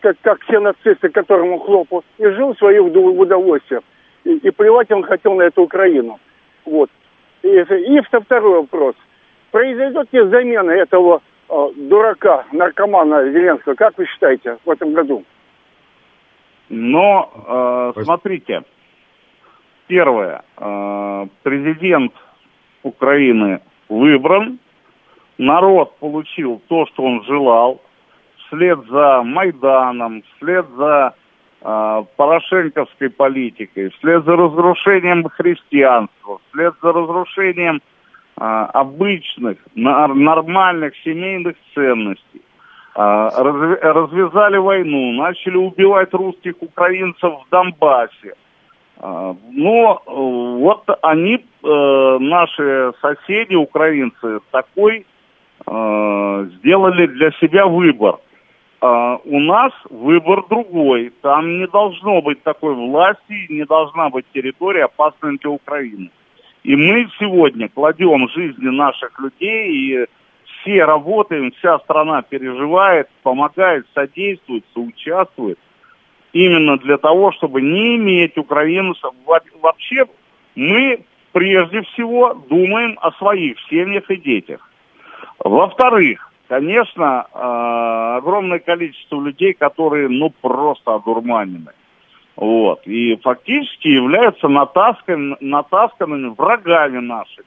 [0.00, 3.80] как, как все нацисты, которому хлопал, и жил свое удовольствие.
[4.24, 6.18] И, и плевать он хотел на эту Украину.
[6.64, 6.90] Вот.
[7.42, 8.94] И, и второй вопрос–
[9.50, 15.24] Произойдет ли замена этого э, дурака, наркомана Зеленского, как вы считаете, в этом году?
[16.68, 18.62] Но, э, смотрите,
[19.88, 22.12] первое, э, президент
[22.84, 24.60] Украины выбран,
[25.36, 27.80] народ получил то, что он желал,
[28.50, 31.14] вслед за Майданом, вслед за
[31.62, 37.80] э, порошенковской политикой, вслед за разрушением христианства, вслед за разрушением
[38.42, 42.40] а, обычных, нормальных семейных ценностей.
[42.94, 48.34] А, развязали войну, начали убивать русских украинцев в Донбассе.
[49.02, 55.06] Но э, вот они, э, наши соседи, украинцы, такой
[55.66, 58.18] э, сделали для себя выбор.
[58.82, 61.12] У нас выбор другой.
[61.20, 66.10] Там не должно быть такой власти, не должна быть территория опасной для Украины.
[66.62, 70.06] И мы сегодня кладем жизни наших людей, и
[70.46, 75.58] все работаем, вся страна переживает, помогает, содействует, соучаствует.
[76.32, 78.94] Именно для того, чтобы не иметь Украину...
[79.60, 80.06] Вообще
[80.54, 81.00] мы
[81.32, 84.66] прежде всего думаем о своих семьях и детях.
[85.38, 91.70] Во-вторых, конечно, э, огромное количество людей, которые, ну, просто одурманены.
[92.34, 92.84] Вот.
[92.86, 97.46] И фактически являются натасканными, натасканными врагами нашими.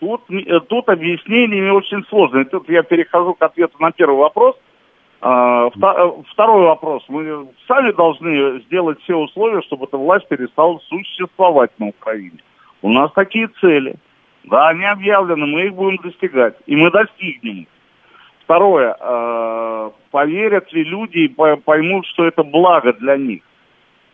[0.00, 2.40] Тут, э, тут объяснение очень сложно.
[2.40, 4.56] И тут я перехожу к ответу на первый вопрос.
[5.22, 5.70] Э,
[6.32, 7.04] второй вопрос.
[7.06, 12.38] Мы сами должны сделать все условия, чтобы эта власть перестала существовать на Украине.
[12.82, 13.94] У нас такие цели.
[14.42, 16.56] Да, они объявлены, мы их будем достигать.
[16.66, 17.68] И мы достигнем их.
[18.44, 18.96] Второе.
[19.00, 23.42] А, поверят ли люди и поймут, что это благо для них?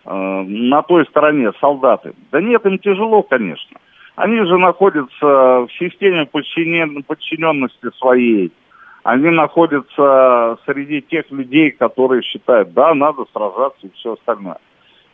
[0.04, 2.14] Э, на той стороне солдаты.
[2.30, 3.78] Да нет, им тяжело, конечно.
[4.16, 8.52] Они же находятся в системе подчинен, подчиненности своей.
[9.02, 14.58] Они находятся среди тех людей, которые считают, да, надо сражаться и все остальное.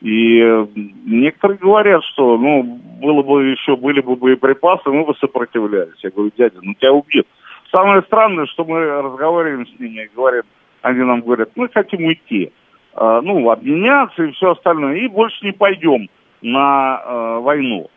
[0.02, 0.66] И
[1.06, 5.98] некоторые говорят, что, ну, было бы еще, были бы боеприпасы, мы бы сопротивлялись.
[6.02, 7.26] Я говорю, дядя, ну тебя убьют.
[7.74, 10.46] Самое странное, что мы разговариваем с ними, говорят,
[10.82, 12.52] они нам говорят, мы хотим уйти.
[12.94, 16.08] Э, ну, обменяться и все остальное, и больше не пойдем
[16.42, 17.88] на э, войну.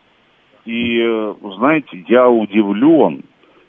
[0.64, 3.22] И, э, знаете, я удивлен,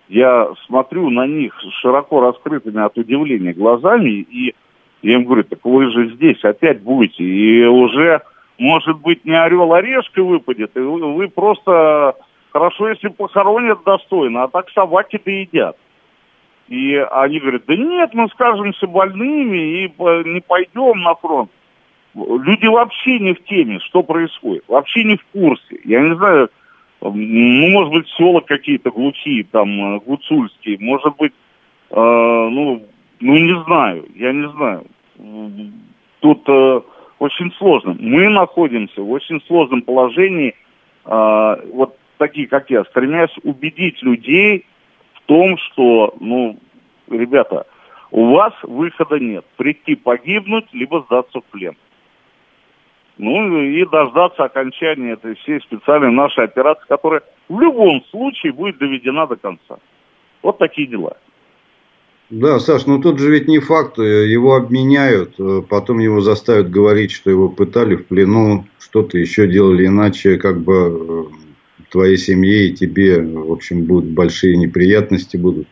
[0.09, 4.53] я смотрю на них широко раскрытыми от удивления глазами, и
[5.01, 8.21] я им говорю, так вы же здесь опять будете, и уже,
[8.57, 13.83] может быть, не орел, а решка выпадет, и вы, вы просто хорошо хорошо, если похоронят
[13.83, 15.77] достойно, а так собаки-то едят.
[16.71, 19.93] И они говорят, да нет, мы скажемся больными и
[20.29, 21.51] не пойдем на фронт.
[22.15, 25.81] Люди вообще не в теме, что происходит, вообще не в курсе.
[25.83, 26.49] Я не знаю,
[27.01, 31.33] ну, может быть, села какие-то глухие, там, э, гуцульские, может быть,
[31.89, 32.85] э, ну,
[33.19, 34.85] ну, не знаю, я не знаю.
[36.21, 36.81] Тут э,
[37.19, 37.97] очень сложно.
[37.99, 40.55] Мы находимся в очень сложном положении,
[41.03, 44.65] э, вот такие, как я, стремясь убедить людей
[45.25, 46.57] том, что, ну,
[47.09, 47.65] ребята,
[48.11, 49.45] у вас выхода нет.
[49.57, 51.75] Прийти погибнуть, либо сдаться в плен.
[53.17, 59.27] Ну и дождаться окончания этой всей специальной нашей операции, которая в любом случае будет доведена
[59.27, 59.77] до конца.
[60.41, 61.17] Вот такие дела.
[62.31, 65.35] Да, Саш, ну тут же ведь не факт, его обменяют,
[65.69, 70.73] потом его заставят говорить, что его пытали в плену, что-то еще делали иначе, как бы
[70.73, 71.23] э,
[71.91, 75.67] твоей семье и тебе, в общем, будут большие неприятности будут.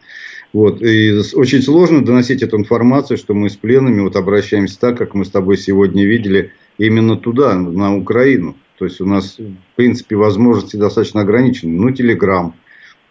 [0.51, 0.81] Вот.
[0.81, 5.25] И очень сложно доносить эту информацию, что мы с пленными вот обращаемся так, как мы
[5.25, 8.55] с тобой сегодня видели, именно туда, на Украину.
[8.77, 11.73] То есть у нас, в принципе, возможности достаточно ограничены.
[11.73, 12.55] Ну, телеграм,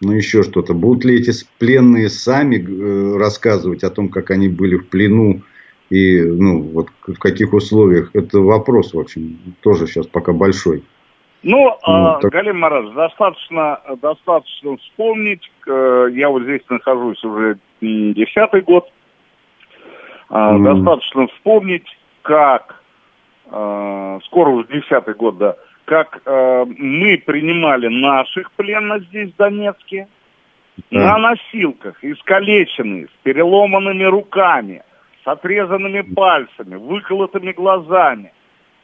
[0.01, 0.73] ну, еще что-то.
[0.73, 5.43] Будут ли эти пленные сами э, рассказывать о том, как они были в плену
[5.89, 8.09] и ну, вот в каких условиях?
[8.13, 10.83] Это вопрос, в общем, тоже сейчас пока большой.
[11.41, 12.31] Ну, ну а, так...
[12.31, 18.91] Галим Мараз, достаточно, достаточно вспомнить, э, я вот здесь нахожусь уже десятый год,
[20.29, 20.63] mm.
[20.63, 21.87] достаточно вспомнить,
[22.23, 22.83] как,
[23.51, 30.09] э, скоро уже десятый год, да, как э, мы принимали наших пленных здесь в Донецке,
[30.91, 31.17] да.
[31.17, 34.83] на носилках, искалеченные, с переломанными руками,
[35.23, 38.33] с отрезанными пальцами, выколотыми глазами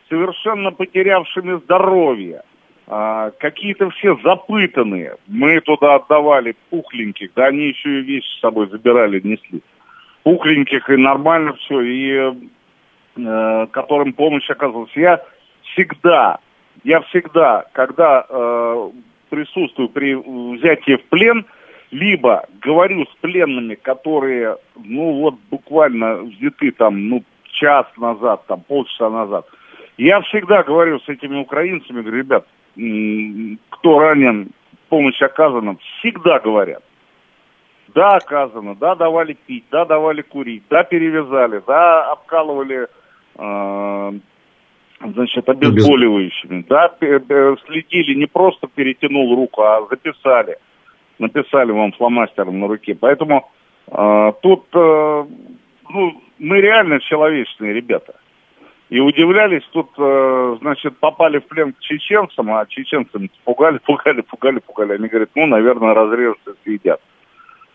[0.09, 2.43] совершенно потерявшими здоровье,
[2.87, 5.15] а, какие-то все запытанные.
[5.27, 9.61] Мы туда отдавали пухленьких, да они еще и вещи с собой забирали, несли.
[10.23, 12.33] Пухленьких и нормально все, и
[13.15, 14.95] э, которым помощь оказывалась.
[14.95, 15.23] Я
[15.61, 16.39] всегда,
[16.83, 18.89] я всегда, когда э,
[19.29, 21.45] присутствую при взятии в плен,
[21.91, 29.09] либо говорю с пленными, которые, ну вот буквально взяты там, ну час назад, там полчаса
[29.09, 29.47] назад,
[29.97, 32.47] я всегда говорю с этими украинцами, говорю, ребят,
[33.69, 34.49] кто ранен,
[34.89, 36.83] помощь оказана, всегда говорят.
[37.93, 42.87] Да, оказано, да, давали пить, да, давали курить, да, перевязали, да, обкалывали,
[43.35, 44.11] э,
[44.99, 50.57] значит, обезболивающими, да, следили, не просто перетянул руку, а записали,
[51.19, 52.95] написали вам фломастером на руке.
[52.95, 53.49] Поэтому
[53.87, 55.25] э, тут, э,
[55.89, 58.15] ну, мы реально человечные ребята.
[58.89, 64.59] И удивлялись, тут, э, значит, попали в плен к чеченцам, а чеченцам пугали, пугали, пугали,
[64.59, 64.93] пугали.
[64.93, 67.01] Они говорят, ну, наверное, разрежутся, съедят.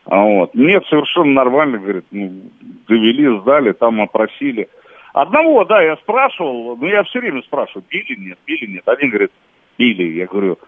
[0.04, 0.54] А вот.
[0.54, 2.50] Нет, совершенно нормально, говорит, ну,
[2.86, 4.68] довели, сдали, там опросили.
[5.12, 8.88] Одного, да, я спрашивал, ну, я все время спрашиваю, били, нет, били, нет.
[8.88, 9.32] Один говорит,
[9.78, 10.16] били.
[10.16, 10.58] Я говорю,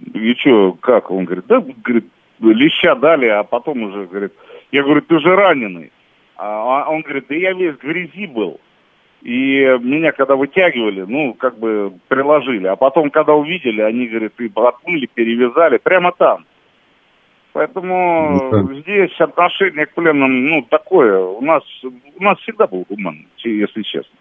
[0.00, 1.10] и что, как?
[1.10, 2.04] Он говорит, да, говорит,
[2.40, 4.34] леща дали, а потом уже, говорит,
[4.70, 5.92] я говорю, ты же раненый.
[6.36, 8.60] А он говорит, да я весь в грязи был.
[9.22, 12.66] И меня когда вытягивали, ну, как бы приложили.
[12.66, 16.44] А потом, когда увидели, они, говорят, и отмыли, перевязали прямо там.
[17.52, 21.18] Поэтому ну, здесь отношение к пленным, ну, такое.
[21.18, 24.16] У нас, у нас всегда был гуман, если честно.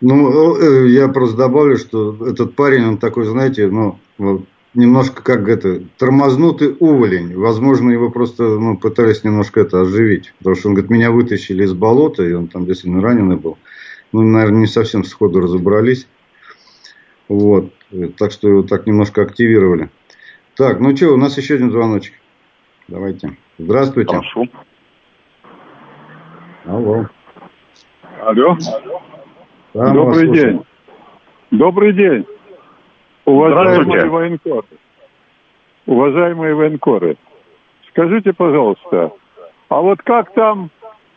[0.00, 3.98] Ну, э, я просто добавлю, что этот парень, он такой, знаете, ну,
[4.74, 7.36] немножко как это, тормознутый уволень.
[7.36, 10.32] Возможно, его просто ну, пытались немножко это оживить.
[10.38, 13.58] Потому что он говорит, меня вытащили из болота, и он там действительно раненый был.
[14.12, 16.06] Ну, наверное, не совсем сходу разобрались.
[17.28, 17.72] Вот.
[18.18, 19.90] Так что его так немножко активировали.
[20.56, 22.14] Так, ну что, у нас еще один звоночек.
[22.88, 23.36] Давайте.
[23.58, 24.10] Здравствуйте.
[24.10, 24.44] Хорошо.
[26.64, 27.06] Алло.
[28.20, 28.56] Алло.
[29.74, 30.62] Да, Добрый день.
[31.50, 32.26] Добрый день.
[33.32, 34.66] Уважаемые военкоры,
[35.86, 37.16] уважаемые военкоры,
[37.88, 39.12] скажите, пожалуйста,
[39.70, 40.68] а вот как там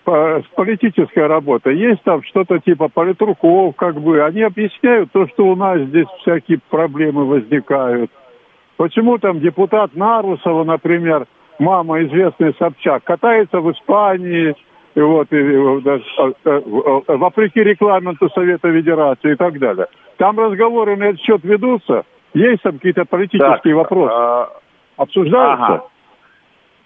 [0.05, 1.71] по, политическая работа?
[1.71, 4.23] Есть там что-то типа политруков, как бы?
[4.23, 8.09] Они объясняют то, что у нас здесь всякие проблемы возникают.
[8.77, 11.25] Почему там депутат Нарусова, например,
[11.59, 14.55] мама известный Собчак, катается в Испании,
[14.95, 19.87] и вот, и, и, а, а, вопреки регламенту Совета Федерации и так далее.
[20.17, 22.05] Там разговоры на этот счет ведутся?
[22.33, 24.13] Есть там какие-то политические так, вопросы?
[24.13, 24.49] А...
[24.97, 25.65] Обсуждаются?
[25.65, 25.83] Ага.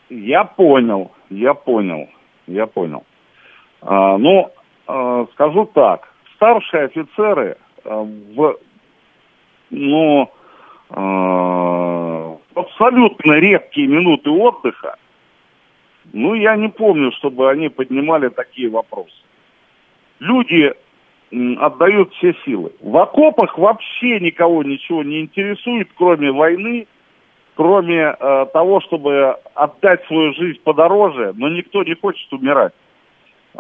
[0.09, 2.09] Я понял, я понял,
[2.47, 3.03] я понял.
[3.81, 4.51] А, ну,
[4.87, 8.57] а, скажу так, старшие офицеры а, в,
[9.69, 10.31] ну,
[10.89, 14.95] э, абсолютно редкие минуты отдыха,
[16.11, 19.13] ну, я не помню, чтобы они поднимали такие вопросы.
[20.19, 20.73] Люди
[21.31, 22.71] отдают все силы.
[22.81, 26.87] В окопах вообще никого ничего не интересует, кроме войны,
[27.55, 32.73] кроме э, того, чтобы отдать свою жизнь подороже, но никто не хочет умирать.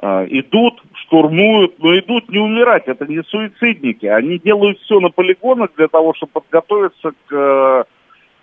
[0.01, 4.05] Э, идут, штурмуют, но идут не умирать, это не суицидники.
[4.07, 7.83] Они делают все на полигонах для того, чтобы подготовиться к э,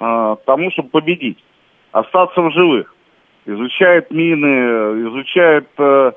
[0.01, 1.43] э, тому, чтобы победить,
[1.91, 2.95] остаться в живых.
[3.47, 5.69] Изучают мины, изучают...
[5.79, 6.13] Э,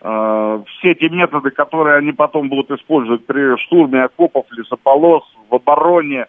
[0.00, 6.26] все те методы, которые они потом будут использовать при штурме окопов, лесополос, в обороне,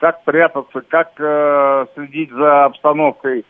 [0.00, 3.44] как прятаться, как э, следить за обстановкой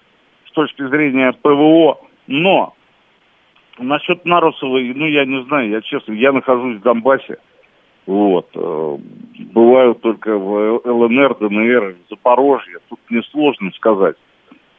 [0.46, 1.98] с точки зрения ПВО.
[2.26, 2.74] Но
[3.78, 7.38] насчет Нарусовой, ну я не знаю, я честно, я нахожусь в Донбассе.
[8.06, 8.48] Вот.
[8.54, 8.98] Э,
[9.52, 12.80] бываю только в ЛНР, ДНР, Запорожье.
[12.88, 14.16] Тут несложно сказать.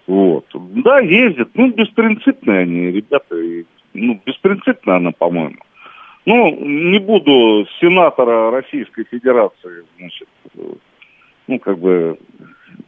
[0.05, 0.45] Вот.
[0.53, 1.49] Да, ездят.
[1.55, 3.35] Ну, беспринципные они, ребята.
[3.35, 5.57] И ну, беспринципная она, по-моему.
[6.25, 10.29] Ну, не буду сенатора Российской Федерации, значит,
[11.47, 12.17] ну, как бы,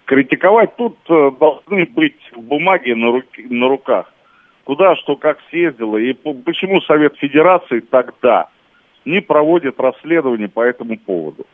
[0.05, 0.75] критиковать.
[0.77, 4.11] Тут э, должны быть бумаги на, руки, на руках.
[4.63, 5.97] Куда, что, как съездило.
[5.97, 8.49] И почему Совет Федерации тогда
[9.03, 11.45] не проводит расследование по этому поводу.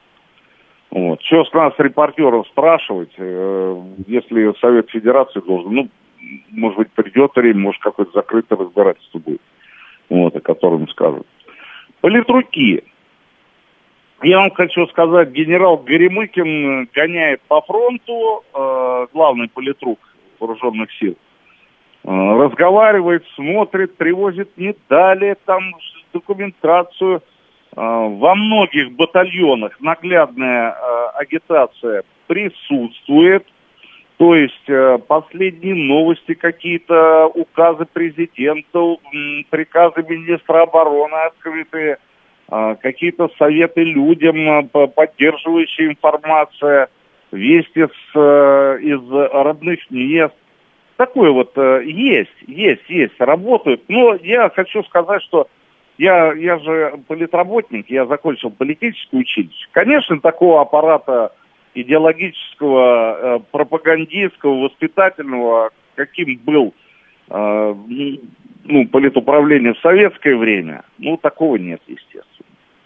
[0.92, 1.22] Вот.
[1.24, 5.90] Что с нас, репортеров, спрашивать, э, если Совет Федерации должен, ну,
[6.52, 9.42] может быть, придет время, может, какое-то закрытое разбирательство будет,
[10.10, 11.26] вот, о котором скажут.
[12.02, 12.84] Политруки.
[14.24, 20.00] Я вам хочу сказать, генерал Горемыкин гоняет по фронту, э, главный политрук
[20.40, 21.18] вооруженных сил.
[22.04, 25.74] Э, разговаривает, смотрит, привозит медали, там
[26.14, 27.18] документацию.
[27.18, 27.22] Э,
[27.76, 33.46] во многих батальонах наглядная э, агитация присутствует–
[34.22, 38.98] то есть э, последние новости какие-то, указы президента,
[39.50, 41.98] приказы министра обороны открытые,
[42.52, 46.90] э, какие-то советы людям, э, поддерживающая информация,
[47.32, 48.16] вести с,
[48.84, 50.36] из родных мест.
[50.98, 53.86] Такое вот есть, есть, есть, работают.
[53.88, 55.48] Но я хочу сказать, что
[55.98, 59.68] я, я же политработник, я закончил политическое училище.
[59.72, 61.32] Конечно, такого аппарата
[61.74, 66.74] идеологического, э, пропагандистского, воспитательного, каким был
[67.30, 67.76] э,
[68.64, 72.28] ну, политуправление в советское время, ну, такого нет, естественно.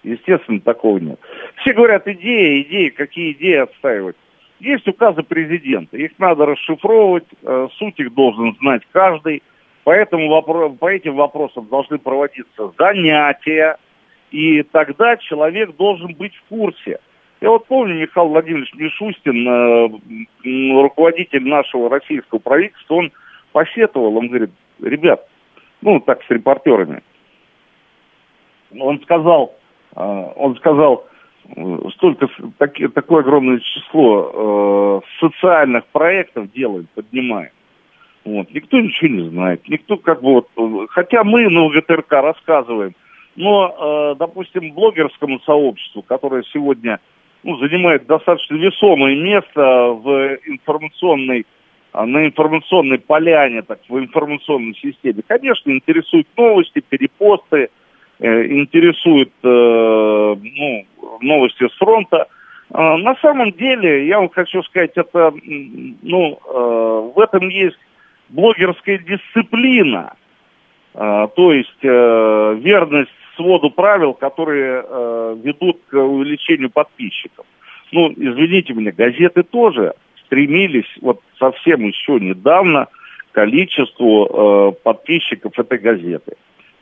[0.04, 1.20] Естественно, такого нет.
[1.58, 4.16] Все говорят, идеи, идеи, какие идеи отстаивать.
[4.60, 9.42] Есть указы президента, их надо расшифровывать, э, суть их должен знать каждый.
[9.84, 10.42] Поэтому
[10.80, 13.78] по этим вопросам должны проводиться занятия,
[14.32, 17.00] и тогда человек должен быть в курсе–
[17.46, 23.12] я вот помню, Михаил Владимирович Мишустин, э, руководитель нашего российского правительства, он
[23.52, 24.50] посетовал, он говорит,
[24.82, 25.28] ребят,
[25.82, 27.04] ну так с репортерами,
[28.76, 29.54] он сказал,
[29.96, 30.02] э,
[30.36, 31.06] он сказал,
[31.56, 32.28] э, столько,
[32.58, 37.52] так, такое огромное число социальных проектов делаем, поднимаем.
[38.24, 38.50] Вот.
[38.50, 39.70] Никто ничего не знает.
[39.70, 40.90] Никто как бы вот...
[40.90, 42.96] Хотя мы на УГТРК рассказываем,
[43.36, 47.00] но, допустим, блогерскому сообществу, которое сегодня
[47.46, 51.46] ну, занимает достаточно весомое место в информационной,
[51.94, 55.22] а, на информационной поляне, так, в информационной системе.
[55.28, 57.70] Конечно, интересуют новости, перепосты,
[58.20, 60.86] э, интересуют э, ну,
[61.22, 62.28] новости с фронта.
[62.74, 65.32] Э, на самом деле, я вам хочу сказать, это,
[66.02, 67.78] ну, э, в этом есть
[68.30, 70.16] блогерская дисциплина,
[70.96, 77.46] э, то есть э, верность своду правил, которые э, ведут к увеличению подписчиков.
[77.92, 79.94] Ну, извините меня, газеты тоже
[80.26, 82.88] стремились вот совсем еще недавно
[83.32, 86.36] к количеству э, подписчиков этой газеты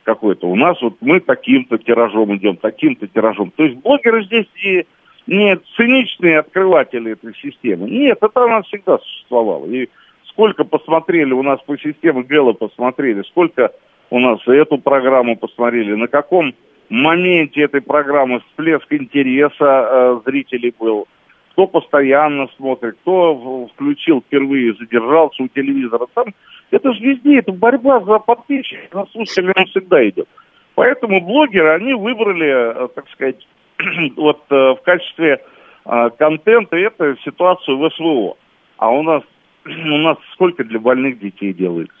[0.04, 0.46] какой-то.
[0.46, 3.50] У нас вот мы таким-то тиражом идем, таким-то тиражом.
[3.56, 4.86] То есть блогеры здесь и
[5.26, 7.88] не циничные открыватели этой системы.
[7.88, 9.66] Нет, это она всегда существовала.
[9.66, 9.88] И
[10.28, 13.72] сколько посмотрели у нас по системе Гэлла посмотрели, сколько
[14.10, 16.54] у нас эту программу посмотрели, на каком
[16.88, 21.06] моменте этой программы всплеск интереса э, зрителей был,
[21.52, 26.06] кто постоянно смотрит, кто включил впервые, задержался у телевизора.
[26.14, 26.34] Там,
[26.70, 30.28] это же везде, это борьба за подписчиков, за слушателей всегда идет.
[30.74, 33.46] Поэтому блогеры, они выбрали, э, так сказать,
[34.16, 35.40] вот э, в качестве
[35.84, 38.36] э, контента эту ситуацию в СВО.
[38.78, 39.22] А у нас,
[39.64, 41.94] у нас сколько для больных детей делается?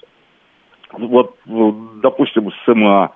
[0.98, 3.10] Вот, допустим, СМА,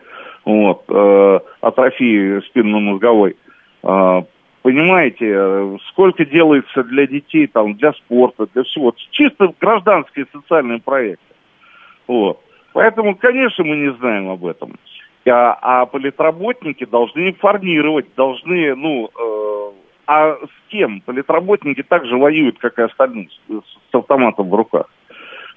[0.45, 3.37] вот, э, атрофии спинно-мозговой,
[3.83, 4.22] э,
[4.62, 8.93] Понимаете, сколько делается для детей, там, для спорта, для всего.
[9.12, 11.35] Чисто гражданские социальные проекты.
[12.07, 12.41] Вот.
[12.72, 14.76] Поэтому, конечно, мы не знаем об этом.
[15.26, 19.72] А, а политработники должны информировать, должны, ну, э,
[20.07, 21.01] а с кем?
[21.03, 24.87] Политработники также воюют, как и остальные, с, с автоматом в руках.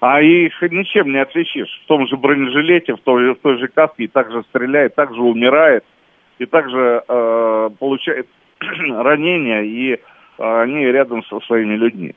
[0.02, 1.80] А их ничем не отличишь.
[1.84, 5.86] В том же бронежилете, в той, в той же каске и также стреляет, также умирает,
[6.40, 8.28] и также э, получает
[8.60, 10.00] ранения, и э,
[10.38, 12.16] они рядом со своими людьми.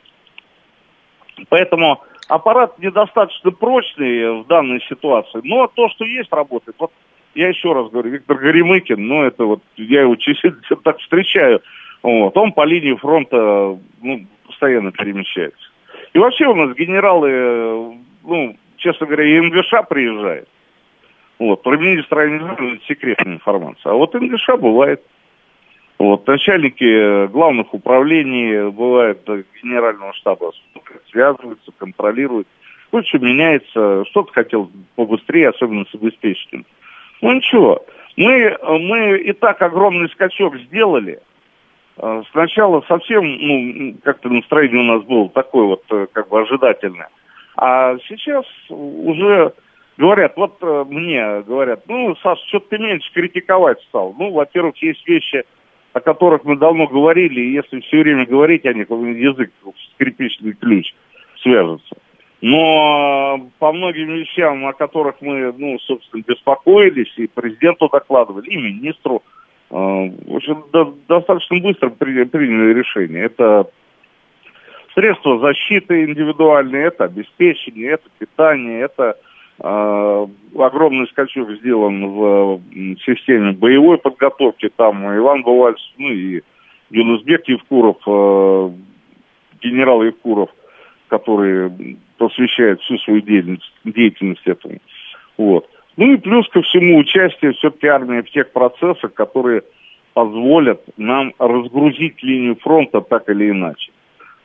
[1.50, 6.76] Поэтому аппарат недостаточно прочный в данной ситуации, но то, что есть, работает.
[6.78, 6.90] Вот
[7.34, 10.54] я еще раз говорю, Виктор Горемыкин, ну это вот, я его чуть-чуть
[10.84, 11.60] так встречаю,
[12.02, 15.73] вот, он по линии фронта ну, постоянно перемещается.
[16.14, 20.48] И вообще у нас генералы, ну, честно говоря, и МГШ приезжает.
[21.40, 23.92] Вот, про министра это секретная информация.
[23.92, 25.02] А вот МГШ бывает.
[25.98, 29.24] Вот, начальники главных управлений, бывает,
[29.62, 30.52] генерального штаба
[31.10, 32.46] связываются, контролируют.
[32.90, 36.64] Кое-что меняется, что-то хотел побыстрее, особенно с обеспечением.
[37.22, 37.84] Ну ничего,
[38.16, 41.20] мы, мы и так огромный скачок сделали.
[41.96, 47.08] А, сначала совсем, ну, как-то настроение у нас было такое вот, э, как бы ожидательное.
[47.56, 49.52] А сейчас уже
[49.96, 54.14] говорят, вот э, мне говорят, ну, Саш, что-то ты меньше критиковать стал.
[54.18, 55.44] Ну, во-первых, есть вещи,
[55.92, 59.52] о которых мы давно говорили, и если все время говорить о них, язык
[59.94, 60.92] скрипичный ключ
[61.40, 61.96] свяжется.
[62.40, 69.22] Но по многим вещам, о которых мы, ну, собственно, беспокоились, и президенту докладывали, и министру,
[69.70, 73.24] в общем, до, достаточно быстро при, приняли решение.
[73.24, 73.68] Это
[74.94, 79.16] средства защиты индивидуальные, это обеспечение, это питание, это
[79.58, 80.26] э,
[80.58, 82.60] огромный скачок сделан в
[83.04, 84.70] системе боевой подготовки.
[84.76, 86.42] Там Иван Бувальц, ну и
[86.90, 88.70] Юнусбек Евкуров, э,
[89.60, 90.50] генерал Евкуров,
[91.08, 94.78] который посвящает всю свою деятельность, деятельность этому.
[95.36, 95.68] Вот.
[95.96, 99.62] Ну и плюс ко всему участие все-таки армии в тех процессах, которые
[100.12, 103.92] позволят нам разгрузить линию фронта так или иначе,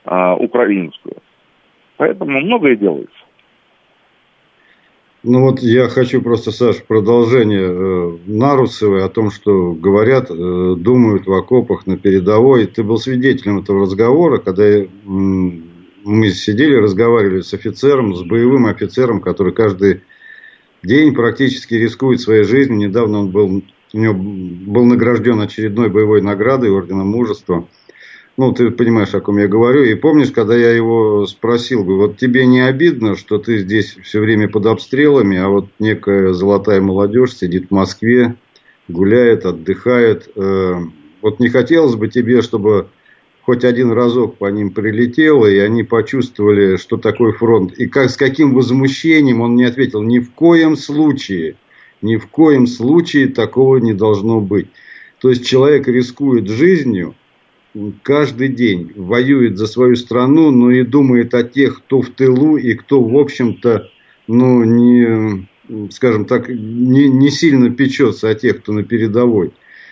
[0.06, 1.18] а, украинскую.
[1.98, 3.16] Поэтому многое делается.
[5.22, 11.28] Ну вот я хочу просто, Саш, продолжение э, Нарусовой о том, что говорят, э, думают
[11.28, 12.68] в окопах на передовой.
[12.68, 19.20] Ты был свидетелем этого разговора, когда э, мы сидели, разговаривали с офицером, с боевым офицером,
[19.20, 20.04] который каждый
[20.84, 22.78] день практически рискует своей жизнью.
[22.78, 23.64] Недавно он был,
[23.94, 27.68] у него был награжден очередной боевой наградой Ордена Мужества.
[28.38, 29.84] Ну, ты понимаешь, о ком я говорю.
[29.84, 34.22] И помнишь, когда я его спросил, бы, вот тебе не обидно, что ты здесь все
[34.22, 38.36] время под обстрелами, а вот некая золотая молодежь сидит в Москве,
[38.88, 40.30] гуляет, отдыхает.
[40.38, 40.76] Э,
[41.22, 42.88] вот не хотелось бы тебе, чтобы
[43.42, 47.74] хоть один разок по ним прилетело, и они почувствовали, что такое фронт.
[47.74, 51.56] И как, с каким возмущением он мне ответил, ни в коем случае,
[52.02, 54.68] ни в коем случае такого не должно быть.
[55.20, 57.16] То есть человек рискует жизнью
[58.04, 62.74] каждый день, воюет за свою страну, но и думает о тех, кто в тылу и
[62.74, 63.90] кто, в общем-то,
[64.28, 65.48] ну, не,
[65.92, 69.52] скажем так, не, не сильно печется о тех, кто на передовой.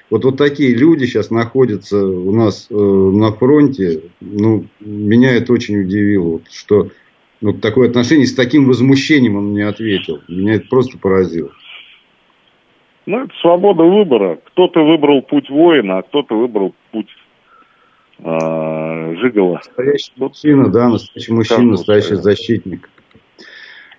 [0.09, 4.03] Вот, вот такие люди сейчас находятся у нас э, на фронте.
[4.21, 6.89] Ну, меня это очень удивило, что
[7.41, 10.21] вот такое отношение с таким возмущением он мне ответил.
[10.27, 11.51] Меня это просто поразило.
[13.05, 14.39] Ну, это свобода выбора.
[14.45, 17.09] Кто-то выбрал путь воина, а кто-то выбрал путь
[18.19, 19.55] э, Жигала.
[19.55, 22.89] Настоящий мужчина, да, настоящий мужчина, настоящий защитник.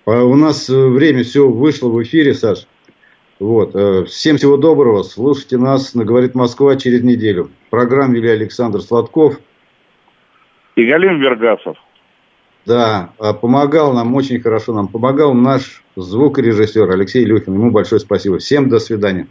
[0.05, 2.65] А у нас э, время все вышло в эфире, Саш.
[3.39, 3.73] Вот.
[3.73, 5.03] Э, всем всего доброго.
[5.03, 7.49] Слушайте нас на «Говорит Москва» через неделю.
[7.69, 9.39] Программу вели Александр Сладков.
[10.75, 11.77] И Галим Вергасов.
[12.65, 17.53] Да, а помогал нам, очень хорошо нам помогал наш звукорежиссер Алексей Илюхин.
[17.53, 18.39] Ему большое спасибо.
[18.39, 19.27] Всем до свидания.